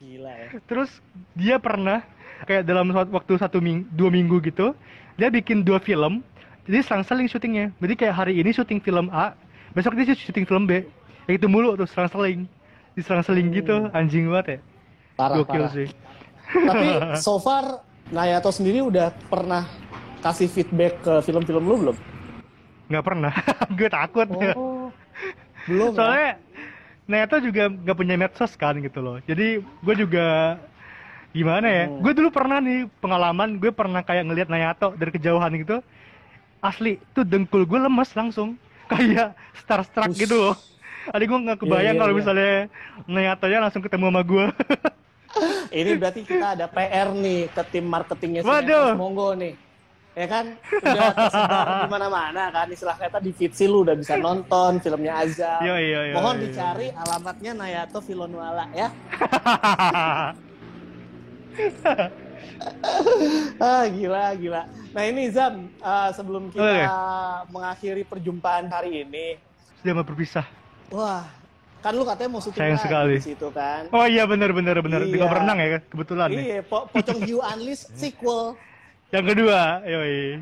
Gila 0.00 0.32
ya. 0.32 0.48
Terus 0.68 0.90
dia 1.32 1.56
pernah 1.56 2.04
kayak 2.44 2.68
dalam 2.68 2.92
waktu 2.92 3.40
satu 3.40 3.62
ming 3.64 3.88
dua 3.96 4.12
minggu 4.12 4.38
gitu, 4.44 4.76
dia 5.16 5.32
bikin 5.32 5.64
dua 5.64 5.80
film. 5.80 6.20
Jadi 6.66 6.78
selang-seling 6.86 7.26
syutingnya. 7.26 7.66
Jadi 7.82 7.94
kayak 7.98 8.14
hari 8.14 8.38
ini 8.38 8.54
syuting 8.54 8.78
film 8.78 9.10
A, 9.10 9.34
besok 9.74 9.98
dia 9.98 10.14
syuting 10.14 10.46
film 10.46 10.64
B. 10.66 10.86
Ya 11.26 11.32
itu 11.34 11.46
mulu 11.50 11.74
tuh 11.74 11.86
selang-seling. 11.90 12.46
Diselang-seling 12.92 13.48
gitu, 13.56 13.88
anjing 13.96 14.28
banget 14.28 14.46
ya. 14.46 14.58
Parah, 15.16 15.36
Gokil 15.40 15.64
parah. 15.64 15.72
sih. 15.72 15.88
Tapi 16.52 16.86
so 17.24 17.40
far 17.40 17.80
Nayato 18.12 18.52
sendiri 18.52 18.84
udah 18.84 19.08
pernah 19.32 19.64
kasih 20.20 20.46
feedback 20.46 21.00
ke 21.00 21.14
film-film 21.24 21.64
lu 21.64 21.76
belum? 21.80 21.96
Nggak 22.92 23.04
pernah. 23.04 23.32
gue 23.78 23.88
takut. 23.88 24.28
Oh, 24.28 24.92
belum. 25.66 25.92
ya? 25.92 25.96
Soalnya 25.96 26.30
Nayato 27.08 27.36
juga 27.42 27.72
nggak 27.72 27.96
punya 27.96 28.14
medsos 28.14 28.52
kan 28.54 28.78
gitu 28.78 29.00
loh. 29.02 29.18
Jadi 29.24 29.58
gue 29.64 29.94
juga 29.96 30.60
gimana 31.32 31.66
ya? 31.66 31.84
Hmm. 31.88 31.98
Gue 32.04 32.12
dulu 32.14 32.28
pernah 32.28 32.60
nih 32.60 32.86
pengalaman 33.00 33.58
gue 33.58 33.72
pernah 33.72 34.04
kayak 34.04 34.28
ngelihat 34.28 34.48
Nayato 34.52 34.94
dari 34.94 35.10
kejauhan 35.10 35.56
gitu. 35.58 35.80
Asli 36.62 37.02
tuh 37.10 37.26
dengkul 37.26 37.66
gue 37.66 37.78
lemes 37.82 38.10
langsung 38.14 38.54
kayak 38.92 39.34
starstruck 39.58 40.14
gitu 40.14 40.38
loh. 40.38 40.56
Adik 41.10 41.26
gue 41.26 41.38
nggak 41.42 41.58
kebayang 41.66 41.82
Iya, 41.82 41.92
iya, 41.98 42.00
kalau 42.00 42.12
iya. 42.14 42.18
misalnya 42.22 42.52
Nayatonya 43.10 43.58
langsung 43.58 43.82
ketemu 43.82 44.06
sama 44.14 44.22
gue. 44.22 44.46
Ini 45.82 45.90
berarti 45.98 46.20
kita 46.22 46.46
ada 46.54 46.66
PR 46.68 47.08
nih 47.10 47.48
ke 47.50 47.62
tim 47.72 47.88
marketingnya 47.88 48.46
Waduh. 48.46 48.94
Monggo 48.94 49.34
nih. 49.34 49.56
Ya 50.12 50.26
kan? 50.28 50.44
Udah 50.68 51.10
tersebar 51.18 51.66
di 51.82 51.88
mana-mana 51.90 52.42
kan. 52.52 52.66
Istilah 52.68 52.96
kata 53.00 53.18
di 53.18 53.32
Fitsi 53.32 53.64
lu 53.64 53.82
udah 53.82 53.96
bisa 53.96 54.20
nonton 54.20 54.78
filmnya 54.78 55.24
Azam. 55.24 55.64
Iya, 55.64 55.76
iya, 55.80 56.00
iya, 56.12 56.14
Mohon 56.14 56.36
iya. 56.36 56.42
dicari 56.46 56.88
alamatnya 56.92 57.52
Nayato 57.56 57.98
Filonwala 58.04 58.68
ya. 58.76 58.88
Ah, 63.62 63.86
gila, 63.86 64.34
gila. 64.34 64.62
Nah 64.90 65.02
ini 65.04 65.28
Zam, 65.28 65.70
eh, 65.72 66.10
sebelum 66.12 66.48
kita 66.48 66.62
Oke. 66.62 66.84
mengakhiri 67.48 68.02
perjumpaan 68.02 68.66
hari 68.66 69.02
ini, 69.02 69.38
Sudah 69.78 69.92
mau 69.94 70.04
berpisah. 70.04 70.46
wah, 70.88 71.24
kan 71.78 71.90
lu 71.90 72.02
katanya 72.02 72.30
mau 72.30 72.38
syuting 72.38 72.58
Sayang 72.58 72.80
sekali. 72.80 73.14
di 73.16 73.24
situ 73.24 73.48
kan? 73.50 73.86
Oh 73.88 74.04
iya 74.04 74.22
benar 74.24 74.50
benar 74.50 74.78
benar. 74.78 75.00
Di 75.00 75.10
Iya. 75.10 75.18
kolam 75.20 75.34
renang 75.36 75.58
ya 75.58 75.68
kebetulan 75.80 76.28
nih. 76.28 76.44
Iya, 76.44 76.60
po 76.62 76.86
Pocong 76.86 77.20
Hiu 77.20 77.38
Unleashed 77.40 77.90
sequel. 78.00 78.54
Yang 79.10 79.24
kedua, 79.30 79.60
yoi. 79.84 80.40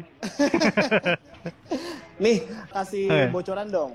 Nih, 2.20 2.36
kasih 2.68 3.06
Oke. 3.06 3.24
bocoran 3.32 3.66
dong 3.66 3.92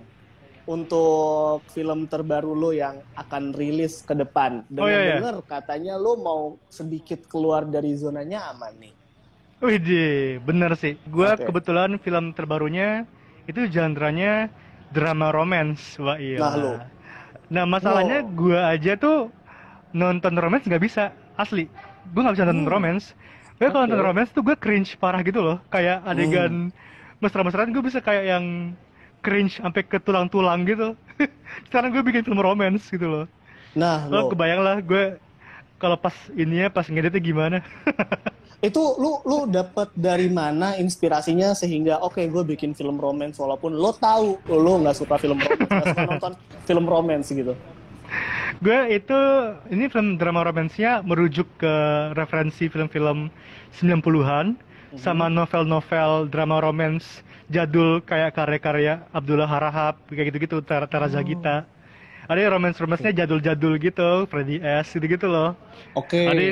untuk 0.65 1.61
film 1.69 2.09
terbaru 2.09 2.53
lo 2.57 2.73
yang 2.73 2.97
akan 3.13 3.53
rilis 3.53 4.01
ke 4.01 4.17
depan. 4.17 4.65
Oh, 4.77 4.89
iya, 4.89 4.99
iya. 5.01 5.15
Dengar 5.21 5.37
katanya 5.45 5.93
lo 5.95 6.17
mau 6.17 6.41
sedikit 6.67 7.29
keluar 7.29 7.69
dari 7.69 7.93
zona 7.93 8.25
nyaman 8.25 8.73
nih. 8.81 8.93
Widih, 9.61 10.41
bener 10.43 10.75
sih. 10.75 10.97
Gua 11.09 11.37
Oke. 11.37 11.47
kebetulan 11.47 11.97
film 12.01 12.33
terbarunya 12.35 13.05
itu 13.45 13.65
genre-nya 13.69 14.49
drama 14.91 15.29
romance. 15.31 15.95
Wah 16.01 16.17
iya. 16.17 16.41
Nah, 16.41 16.53
lu. 16.57 16.73
Nah 17.53 17.63
masalahnya 17.69 18.25
Wow. 18.25 18.33
gua 18.35 18.59
aja 18.73 18.97
tuh 18.97 19.29
nonton 19.95 20.33
romance 20.35 20.65
nggak 20.65 20.83
bisa, 20.83 21.13
asli. 21.37 21.69
Gua 22.11 22.25
nggak 22.29 22.35
bisa 22.41 22.45
nonton 22.49 22.67
Hmm. 22.67 22.73
romance. 22.73 23.13
Gue 23.55 23.71
kalau 23.71 23.87
nonton 23.87 24.03
romance 24.03 24.35
tuh 24.35 24.43
gue 24.43 24.55
cringe 24.59 24.99
parah 24.99 25.23
gitu 25.23 25.39
loh. 25.39 25.57
Kayak 25.71 26.03
adegan 26.03 26.75
mesra-mesraan 27.23 27.71
gue 27.71 27.79
bisa 27.79 28.03
kayak 28.03 28.27
yang 28.27 28.75
cringe 29.25 29.57
sampai 29.57 29.81
ke 29.81 29.97
tulang-tulang 29.97 30.61
gitu. 30.69 30.93
Sekarang 31.65 31.89
gue 31.89 32.05
bikin 32.05 32.21
film 32.21 32.37
romance 32.37 32.85
gitu 32.93 33.09
loh. 33.09 33.25
Nah, 33.73 34.05
Lo 34.05 34.29
lo, 34.29 34.31
kebayang 34.31 34.61
lah 34.61 34.77
gue 34.85 35.17
kalau 35.81 35.97
pas 35.97 36.13
ininya 36.37 36.69
pas 36.69 36.85
ngeditnya 36.85 37.17
gimana. 37.17 37.57
itu 38.63 38.81
lu 38.97 39.21
lu 39.27 39.45
dapat 39.45 39.93
dari 39.93 40.25
mana 40.31 40.73
inspirasinya 40.79 41.53
sehingga 41.53 42.01
oke 42.01 42.17
gue 42.17 42.43
bikin 42.55 42.73
film 42.73 42.97
romance 42.97 43.37
walaupun 43.37 43.77
lo 43.77 43.93
tahu 43.93 44.41
lo 44.49 44.73
nggak 44.81 44.95
suka 44.95 45.21
film 45.21 45.37
romance, 45.37 45.85
suka 45.91 46.03
nonton 46.07 46.33
film 46.65 46.85
romance 46.89 47.29
gitu. 47.29 47.53
gue 48.63 48.79
itu 48.95 49.19
ini 49.69 49.91
film 49.91 50.15
drama 50.15 50.47
romansnya 50.47 51.03
merujuk 51.03 51.45
ke 51.59 51.73
referensi 52.15 52.71
film-film 52.71 53.27
90-an 53.75 54.55
sama 54.95 55.27
novel-novel 55.27 56.31
drama 56.31 56.63
romance 56.63 57.21
jadul 57.49 58.01
kayak 58.01 58.33
karya-karya 58.33 59.05
Abdullah 59.13 59.49
Harahap 59.49 60.01
kayak 60.09 60.33
gitu-gitu 60.33 60.61
Tara, 60.65 61.07
Zagita. 61.09 61.65
Ada 62.25 62.41
yang 62.41 62.57
romance-romancenya 62.57 63.25
jadul-jadul 63.25 63.77
gitu, 63.77 64.25
Freddy 64.25 64.57
S 64.57 64.97
gitu-gitu 64.97 65.29
loh. 65.29 65.53
Oke. 65.93 66.25
Ada 66.25 66.45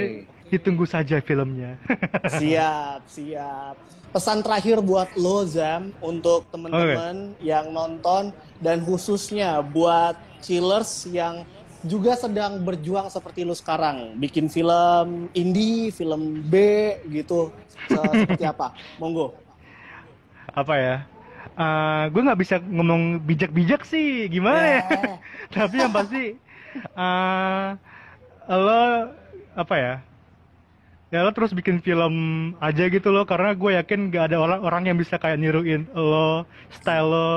ditunggu 0.53 0.85
saja 0.85 1.17
filmnya. 1.17 1.81
siap, 2.37 3.01
siap. 3.09 3.73
Pesan 4.13 4.45
terakhir 4.45 4.85
buat 4.85 5.09
lo 5.17 5.41
Zam 5.49 5.89
untuk 5.97 6.45
teman-teman 6.53 7.33
yang 7.41 7.73
nonton 7.73 8.29
dan 8.61 8.85
khususnya 8.85 9.65
buat 9.65 10.13
chillers 10.45 11.09
yang 11.09 11.41
juga 11.81 12.13
sedang 12.15 12.61
berjuang 12.61 13.09
seperti 13.09 13.41
lu 13.43 13.57
sekarang, 13.57 14.15
bikin 14.21 14.47
film 14.47 15.27
indie, 15.33 15.89
film 15.89 16.45
B 16.47 16.55
gitu, 17.09 17.51
seperti 17.89 18.45
apa? 18.53 18.71
Monggo. 19.01 19.42
Apa 20.53 20.73
ya? 20.77 20.95
Uh, 21.53 22.09
gue 22.09 22.21
nggak 22.25 22.41
bisa 22.41 22.55
ngomong 22.61 23.21
bijak-bijak 23.25 23.85
sih, 23.85 24.25
gimana 24.29 24.61
ya? 24.61 24.81
Yeah. 24.81 25.17
Tapi 25.57 25.75
yang 25.81 25.93
pasti, 25.93 26.37
uh, 26.97 27.77
lo 28.49 29.13
apa 29.53 29.75
ya? 29.77 29.93
ya 31.13 31.21
lo 31.21 31.29
terus 31.29 31.53
bikin 31.53 31.77
film 31.77 32.13
aja 32.57 32.89
gitu 32.89 33.13
loh 33.13 33.21
karena 33.29 33.53
gue 33.53 33.77
yakin 33.77 34.09
gak 34.09 34.33
ada 34.33 34.41
orang 34.41 34.65
orang 34.65 34.83
yang 34.89 34.97
bisa 34.97 35.21
kayak 35.21 35.37
niruin 35.37 35.85
lo 35.93 36.41
style 36.73 37.05
lo 37.05 37.29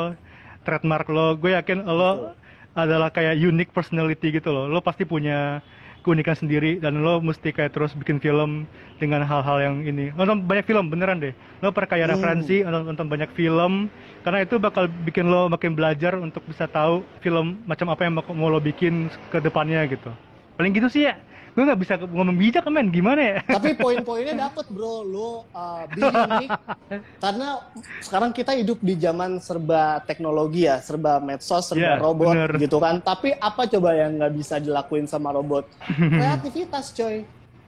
trademark 0.65 1.05
lo 1.13 1.37
gue 1.37 1.53
yakin 1.53 1.85
lo 1.85 2.33
adalah 2.73 3.13
kayak 3.13 3.37
unique 3.37 3.77
personality 3.77 4.33
gitu 4.33 4.49
loh 4.49 4.65
lo 4.65 4.81
pasti 4.81 5.05
punya 5.05 5.61
keunikan 6.07 6.39
sendiri 6.39 6.79
dan 6.79 7.03
lo 7.03 7.19
mesti 7.19 7.51
kayak 7.51 7.75
terus 7.75 7.91
bikin 7.99 8.23
film 8.23 8.71
dengan 9.03 9.27
hal-hal 9.27 9.59
yang 9.59 9.77
ini. 9.83 10.15
Nonton 10.15 10.47
banyak 10.47 10.63
film 10.63 10.87
beneran 10.87 11.19
deh. 11.19 11.35
Lo 11.59 11.75
perkaya 11.75 12.07
hmm. 12.07 12.15
referensi 12.15 12.63
nonton, 12.63 12.95
nonton 12.95 13.07
banyak 13.11 13.31
film 13.35 13.91
karena 14.23 14.47
itu 14.47 14.63
bakal 14.63 14.87
bikin 15.03 15.27
lo 15.27 15.51
makin 15.51 15.75
belajar 15.75 16.15
untuk 16.15 16.47
bisa 16.47 16.71
tahu 16.71 17.03
film 17.19 17.59
macam 17.67 17.91
apa 17.91 18.07
yang 18.07 18.15
mau 18.15 18.47
lo 18.47 18.63
bikin 18.63 19.11
ke 19.35 19.43
depannya 19.43 19.83
gitu. 19.91 20.15
Paling 20.55 20.71
gitu 20.71 20.87
sih 20.87 21.11
ya 21.11 21.19
gue 21.57 21.65
nggak 21.65 21.81
bisa 21.81 21.95
ngomong 22.05 22.37
bijak 22.37 22.69
men 22.69 22.93
gimana 22.93 23.21
ya 23.25 23.37
tapi 23.49 23.73
poin-poinnya 23.73 24.37
dapet 24.37 24.69
bro 24.69 25.01
lo 25.01 25.49
uh, 25.57 25.89
nih 25.89 26.53
karena 27.25 27.65
sekarang 28.05 28.31
kita 28.37 28.53
hidup 28.53 28.77
di 28.85 28.93
zaman 29.01 29.41
serba 29.41 30.05
teknologi 30.05 30.69
ya 30.69 30.85
serba 30.85 31.17
medsos 31.17 31.73
serba 31.73 31.97
yeah, 31.97 31.97
robot 31.97 32.37
bener. 32.37 32.51
gitu 32.61 32.77
kan 32.77 33.01
tapi 33.01 33.33
apa 33.41 33.65
coba 33.73 33.97
yang 33.97 34.21
nggak 34.21 34.37
bisa 34.37 34.61
dilakuin 34.61 35.09
sama 35.09 35.33
robot 35.33 35.65
kreativitas 36.21 36.93
coy 36.93 37.25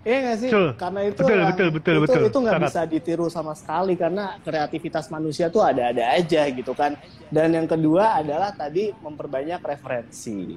Iya 0.06 0.18
gak 0.24 0.36
sih? 0.40 0.48
Betul. 0.48 0.68
Karena 0.78 1.00
itu 1.04 1.20
betul, 1.20 1.36
yang, 1.36 1.50
betul, 1.50 1.68
betul, 1.68 1.94
itu, 1.98 2.02
betul. 2.06 2.22
itu 2.30 2.38
nggak 2.38 2.60
bisa 2.70 2.80
ditiru 2.86 3.26
sama 3.28 3.52
sekali 3.58 3.92
karena 3.98 4.38
kreativitas 4.40 5.10
manusia 5.10 5.50
tuh 5.50 5.60
ada-ada 5.60 6.14
aja 6.16 6.48
gitu 6.48 6.72
kan. 6.72 6.94
Dan 7.28 7.52
yang 7.52 7.66
kedua 7.68 8.16
adalah 8.16 8.54
tadi 8.54 8.94
memperbanyak 8.94 9.60
referensi. 9.60 10.56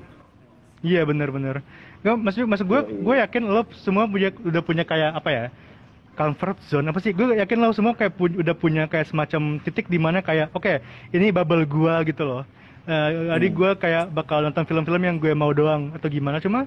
Iya 0.86 1.04
benar-benar. 1.04 1.66
Nggak, 2.02 2.18
maksud 2.18 2.50
maksud 2.50 2.66
gue, 2.66 2.82
gue 3.06 3.16
yakin 3.22 3.44
lo 3.46 3.62
semua 3.78 4.10
punya 4.10 4.34
udah 4.34 4.62
punya 4.66 4.84
kayak 4.84 5.14
apa 5.14 5.30
ya? 5.30 5.46
comfort 6.12 6.60
zone 6.68 6.86
apa 6.92 7.00
sih? 7.00 7.16
Gue 7.16 7.34
yakin 7.40 7.58
lo 7.58 7.72
semua 7.72 7.96
kayak 7.96 8.14
pu 8.20 8.28
udah 8.30 8.56
punya 8.56 8.84
kayak 8.86 9.10
semacam 9.10 9.58
titik 9.64 9.88
di 9.88 9.98
mana 9.98 10.20
kayak 10.20 10.52
oke, 10.52 10.64
okay, 10.64 10.84
ini 11.16 11.32
bubble 11.32 11.64
gue 11.64 11.94
gitu 12.12 12.24
loh. 12.28 12.44
Uh, 12.90 13.38
hmm. 13.38 13.54
gue 13.54 13.72
kayak 13.78 14.10
bakal 14.10 14.42
nonton 14.42 14.66
film-film 14.66 15.02
yang 15.06 15.18
gue 15.22 15.32
mau 15.38 15.54
doang 15.54 15.94
atau 15.94 16.10
gimana 16.10 16.42
cuma 16.42 16.66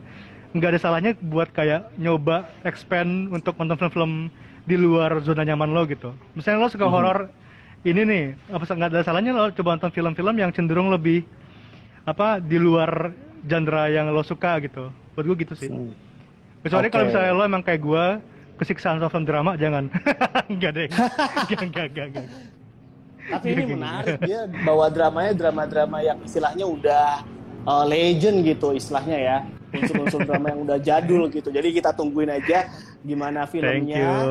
nggak 0.54 0.70
ada 0.70 0.80
salahnya 0.80 1.12
buat 1.18 1.50
kayak 1.50 1.90
nyoba 1.98 2.46
expand 2.62 3.34
untuk 3.34 3.58
nonton 3.58 3.74
film-film 3.74 4.30
di 4.62 4.78
luar 4.78 5.18
zona 5.26 5.42
nyaman 5.42 5.74
lo 5.74 5.82
gitu. 5.90 6.14
Misalnya 6.38 6.62
lo 6.62 6.70
suka 6.70 6.86
hmm. 6.86 6.94
horor 6.94 7.18
ini 7.84 8.00
nih, 8.06 8.24
apa 8.48 8.64
nggak 8.64 8.90
ada 8.94 9.02
salahnya 9.04 9.34
lo 9.34 9.50
coba 9.52 9.76
nonton 9.76 9.92
film-film 9.92 10.34
yang 10.38 10.50
cenderung 10.54 10.88
lebih 10.88 11.26
apa 12.08 12.40
di 12.40 12.56
luar 12.56 13.12
genre 13.44 13.92
yang 13.92 14.08
lo 14.08 14.24
suka 14.24 14.56
gitu 14.62 15.03
buat 15.14 15.24
gue 15.24 15.36
gitu 15.46 15.54
sih. 15.54 15.70
Hmm. 15.70 15.94
kecuali 16.64 16.88
okay. 16.88 16.92
kalau 16.96 17.04
misalnya 17.08 17.32
lo 17.36 17.42
emang 17.44 17.62
kayak 17.62 17.80
gue 17.80 18.04
kesiksaan 18.58 18.98
nonton 19.02 19.26
drama 19.26 19.54
jangan. 19.58 19.90
Enggak 20.52 20.72
deh. 20.78 20.88
Enggak 21.44 21.62
enggak 21.70 21.86
enggak, 21.90 22.06
enggak. 22.10 22.26
tapi 23.24 23.56
ini 23.56 23.64
menarik 23.72 24.20
dia 24.20 24.44
bawa 24.68 24.92
dramanya 24.92 25.32
drama-drama 25.32 26.04
yang 26.04 26.20
istilahnya 26.28 26.68
udah 26.68 27.24
uh, 27.64 27.84
legend 27.88 28.44
gitu 28.44 28.76
istilahnya 28.76 29.16
ya. 29.16 29.36
Unsur-unsur 29.74 30.20
drama 30.28 30.52
yang 30.52 30.60
udah 30.68 30.78
jadul 30.78 31.32
gitu. 31.32 31.48
Jadi 31.48 31.72
kita 31.72 31.96
tungguin 31.96 32.28
aja 32.28 32.68
gimana 33.00 33.48
filmnya. 33.48 34.22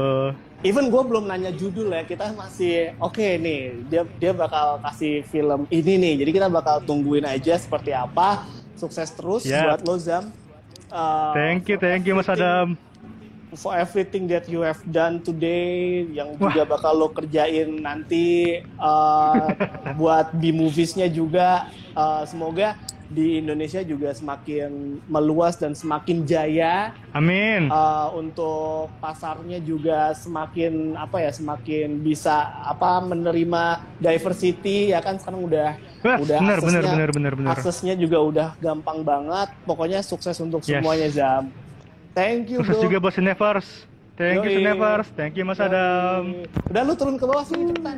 even 0.64 0.88
gue 0.88 1.04
belum 1.04 1.28
nanya 1.28 1.52
judul 1.52 1.92
ya 1.92 2.08
kita 2.08 2.32
masih 2.40 2.96
oke 3.04 3.20
okay 3.20 3.36
nih 3.36 3.84
dia 3.92 4.08
dia 4.16 4.32
bakal 4.32 4.78
kasih 4.86 5.26
film 5.28 5.66
ini 5.74 5.94
nih. 5.98 6.14
Jadi 6.24 6.32
kita 6.38 6.48
bakal 6.54 6.86
tungguin 6.86 7.26
aja 7.26 7.58
seperti 7.58 7.92
apa. 7.98 8.46
Sukses 8.78 9.10
terus 9.10 9.42
yeah. 9.44 9.74
buat 9.74 9.82
lo 9.84 9.98
Zam 9.98 10.43
Uh, 10.94 11.34
thank 11.34 11.66
you, 11.66 11.78
thank 11.82 12.06
you 12.06 12.14
Mas 12.14 12.30
Adam. 12.30 12.78
For 13.58 13.74
everything 13.74 14.30
that 14.30 14.46
you 14.50 14.62
have 14.62 14.82
done 14.86 15.26
today, 15.26 16.06
yang 16.10 16.38
Wah. 16.38 16.54
juga 16.54 16.70
bakal 16.70 16.94
lo 17.02 17.10
kerjain 17.10 17.82
nanti 17.82 18.62
uh, 18.78 19.50
buat 20.00 20.34
B 20.38 20.54
moviesnya 20.54 21.10
juga, 21.10 21.70
uh, 21.98 22.22
semoga 22.30 22.78
di 23.14 23.38
Indonesia 23.38 23.86
juga 23.86 24.10
semakin 24.12 25.00
meluas 25.06 25.56
dan 25.56 25.78
semakin 25.78 26.26
jaya. 26.26 26.92
Amin. 27.14 27.70
Uh, 27.70 28.10
untuk 28.18 28.90
pasarnya 28.98 29.62
juga 29.62 30.18
semakin 30.18 30.98
apa 30.98 31.22
ya, 31.22 31.32
semakin 31.32 32.02
bisa 32.02 32.50
apa 32.66 33.00
menerima 33.06 33.86
diversity 34.02 34.92
ya 34.92 35.00
kan 35.00 35.22
sekarang 35.22 35.46
udah 35.46 35.78
Wah, 36.04 36.18
udah 36.20 36.38
bener, 36.42 36.58
aksesnya, 36.60 36.82
bener, 36.82 36.84
bener, 36.84 37.10
bener, 37.14 37.34
bener. 37.38 37.52
aksesnya 37.54 37.94
juga 37.96 38.18
udah 38.20 38.48
gampang 38.58 39.06
banget. 39.06 39.54
Pokoknya 39.64 40.02
sukses 40.02 40.36
untuk 40.42 40.66
yes. 40.66 40.82
semuanya 40.82 41.08
Zam. 41.14 41.54
Thank 42.18 42.50
you. 42.52 42.60
Sukses 42.66 42.82
bro. 42.82 42.86
juga 42.90 42.98
bos 43.00 43.16
Nevers. 43.22 43.70
Thank 44.18 44.46
Yoi. 44.46 44.54
you 44.58 44.60
Nevers. 44.66 45.08
Thank 45.14 45.38
you 45.38 45.46
Mas 45.46 45.62
Yoi. 45.62 45.70
Adam. 45.70 46.22
Udah 46.70 46.82
lu 46.86 46.94
turun 46.98 47.16
ke 47.18 47.26
bawah 47.26 47.46
sini 47.46 47.70
cepetan. 47.70 47.98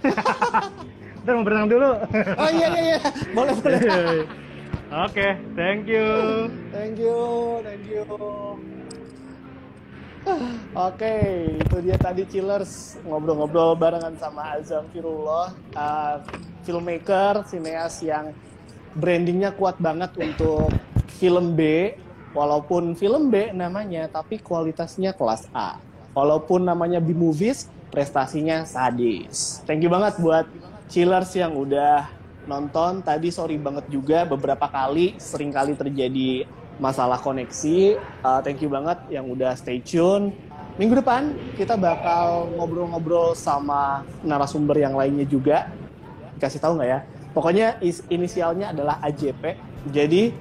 Ntar 1.20 1.36
mau 1.36 1.44
berenang 1.44 1.68
dulu. 1.68 2.00
Oh 2.40 2.50
iya 2.50 2.68
iya 2.72 2.96
iya. 2.96 2.98
Boleh 3.36 3.52
boleh. 3.60 3.80
Oke, 4.90 4.90
okay, 4.90 5.38
thank 5.54 5.86
you. 5.86 6.02
Thank 6.74 6.98
you, 6.98 7.14
thank 7.62 7.86
you. 7.86 8.02
Oke, 8.10 8.58
okay, 10.74 11.56
itu 11.56 11.76
dia 11.80 11.96
tadi 11.96 12.28
Chillers 12.28 13.00
ngobrol-ngobrol 13.08 13.72
barengan 13.78 14.12
sama 14.20 14.52
Azam 14.58 14.84
Firullah, 14.92 15.56
uh, 15.72 16.20
filmmaker, 16.66 17.46
sineas 17.48 18.02
yang 18.04 18.36
brandingnya 18.98 19.54
kuat 19.56 19.80
banget 19.80 20.12
untuk 20.18 20.68
film 21.22 21.56
B, 21.56 21.94
walaupun 22.36 22.92
film 22.98 23.30
B 23.32 23.48
namanya, 23.54 24.10
tapi 24.12 24.36
kualitasnya 24.42 25.16
kelas 25.16 25.48
A. 25.56 25.80
Walaupun 26.12 26.66
namanya 26.66 26.98
B 26.98 27.14
movies, 27.14 27.70
prestasinya 27.94 28.66
sadis. 28.66 29.62
Thank 29.64 29.86
you 29.86 29.90
banget 29.90 30.18
buat 30.18 30.50
chillers 30.90 31.30
yang 31.38 31.54
udah 31.54 32.10
nonton 32.50 33.00
tadi 33.00 33.30
sorry 33.30 33.56
banget 33.56 33.86
juga 33.86 34.26
beberapa 34.26 34.66
kali 34.66 35.14
sering 35.22 35.54
kali 35.54 35.78
terjadi 35.78 36.44
masalah 36.82 37.22
koneksi. 37.22 37.96
Uh, 38.20 38.40
thank 38.42 38.58
you 38.58 38.68
banget 38.68 38.98
yang 39.08 39.30
udah 39.30 39.54
stay 39.54 39.78
tune. 39.78 40.34
Minggu 40.76 40.98
depan 40.98 41.32
kita 41.54 41.78
bakal 41.78 42.50
ngobrol-ngobrol 42.58 43.38
sama 43.38 44.02
narasumber 44.26 44.74
yang 44.76 44.98
lainnya 44.98 45.24
juga. 45.24 45.70
Kasih 46.42 46.58
tahu 46.58 46.80
nggak 46.80 46.90
ya? 46.90 47.00
Pokoknya 47.30 47.78
is, 47.78 48.02
inisialnya 48.10 48.74
adalah 48.74 48.98
AJP 49.06 49.70
jadi 49.88 50.34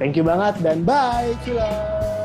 thank 0.00 0.16
you 0.16 0.24
banget 0.24 0.56
dan 0.64 0.80
bye 0.86 1.36
chillers 1.44 2.19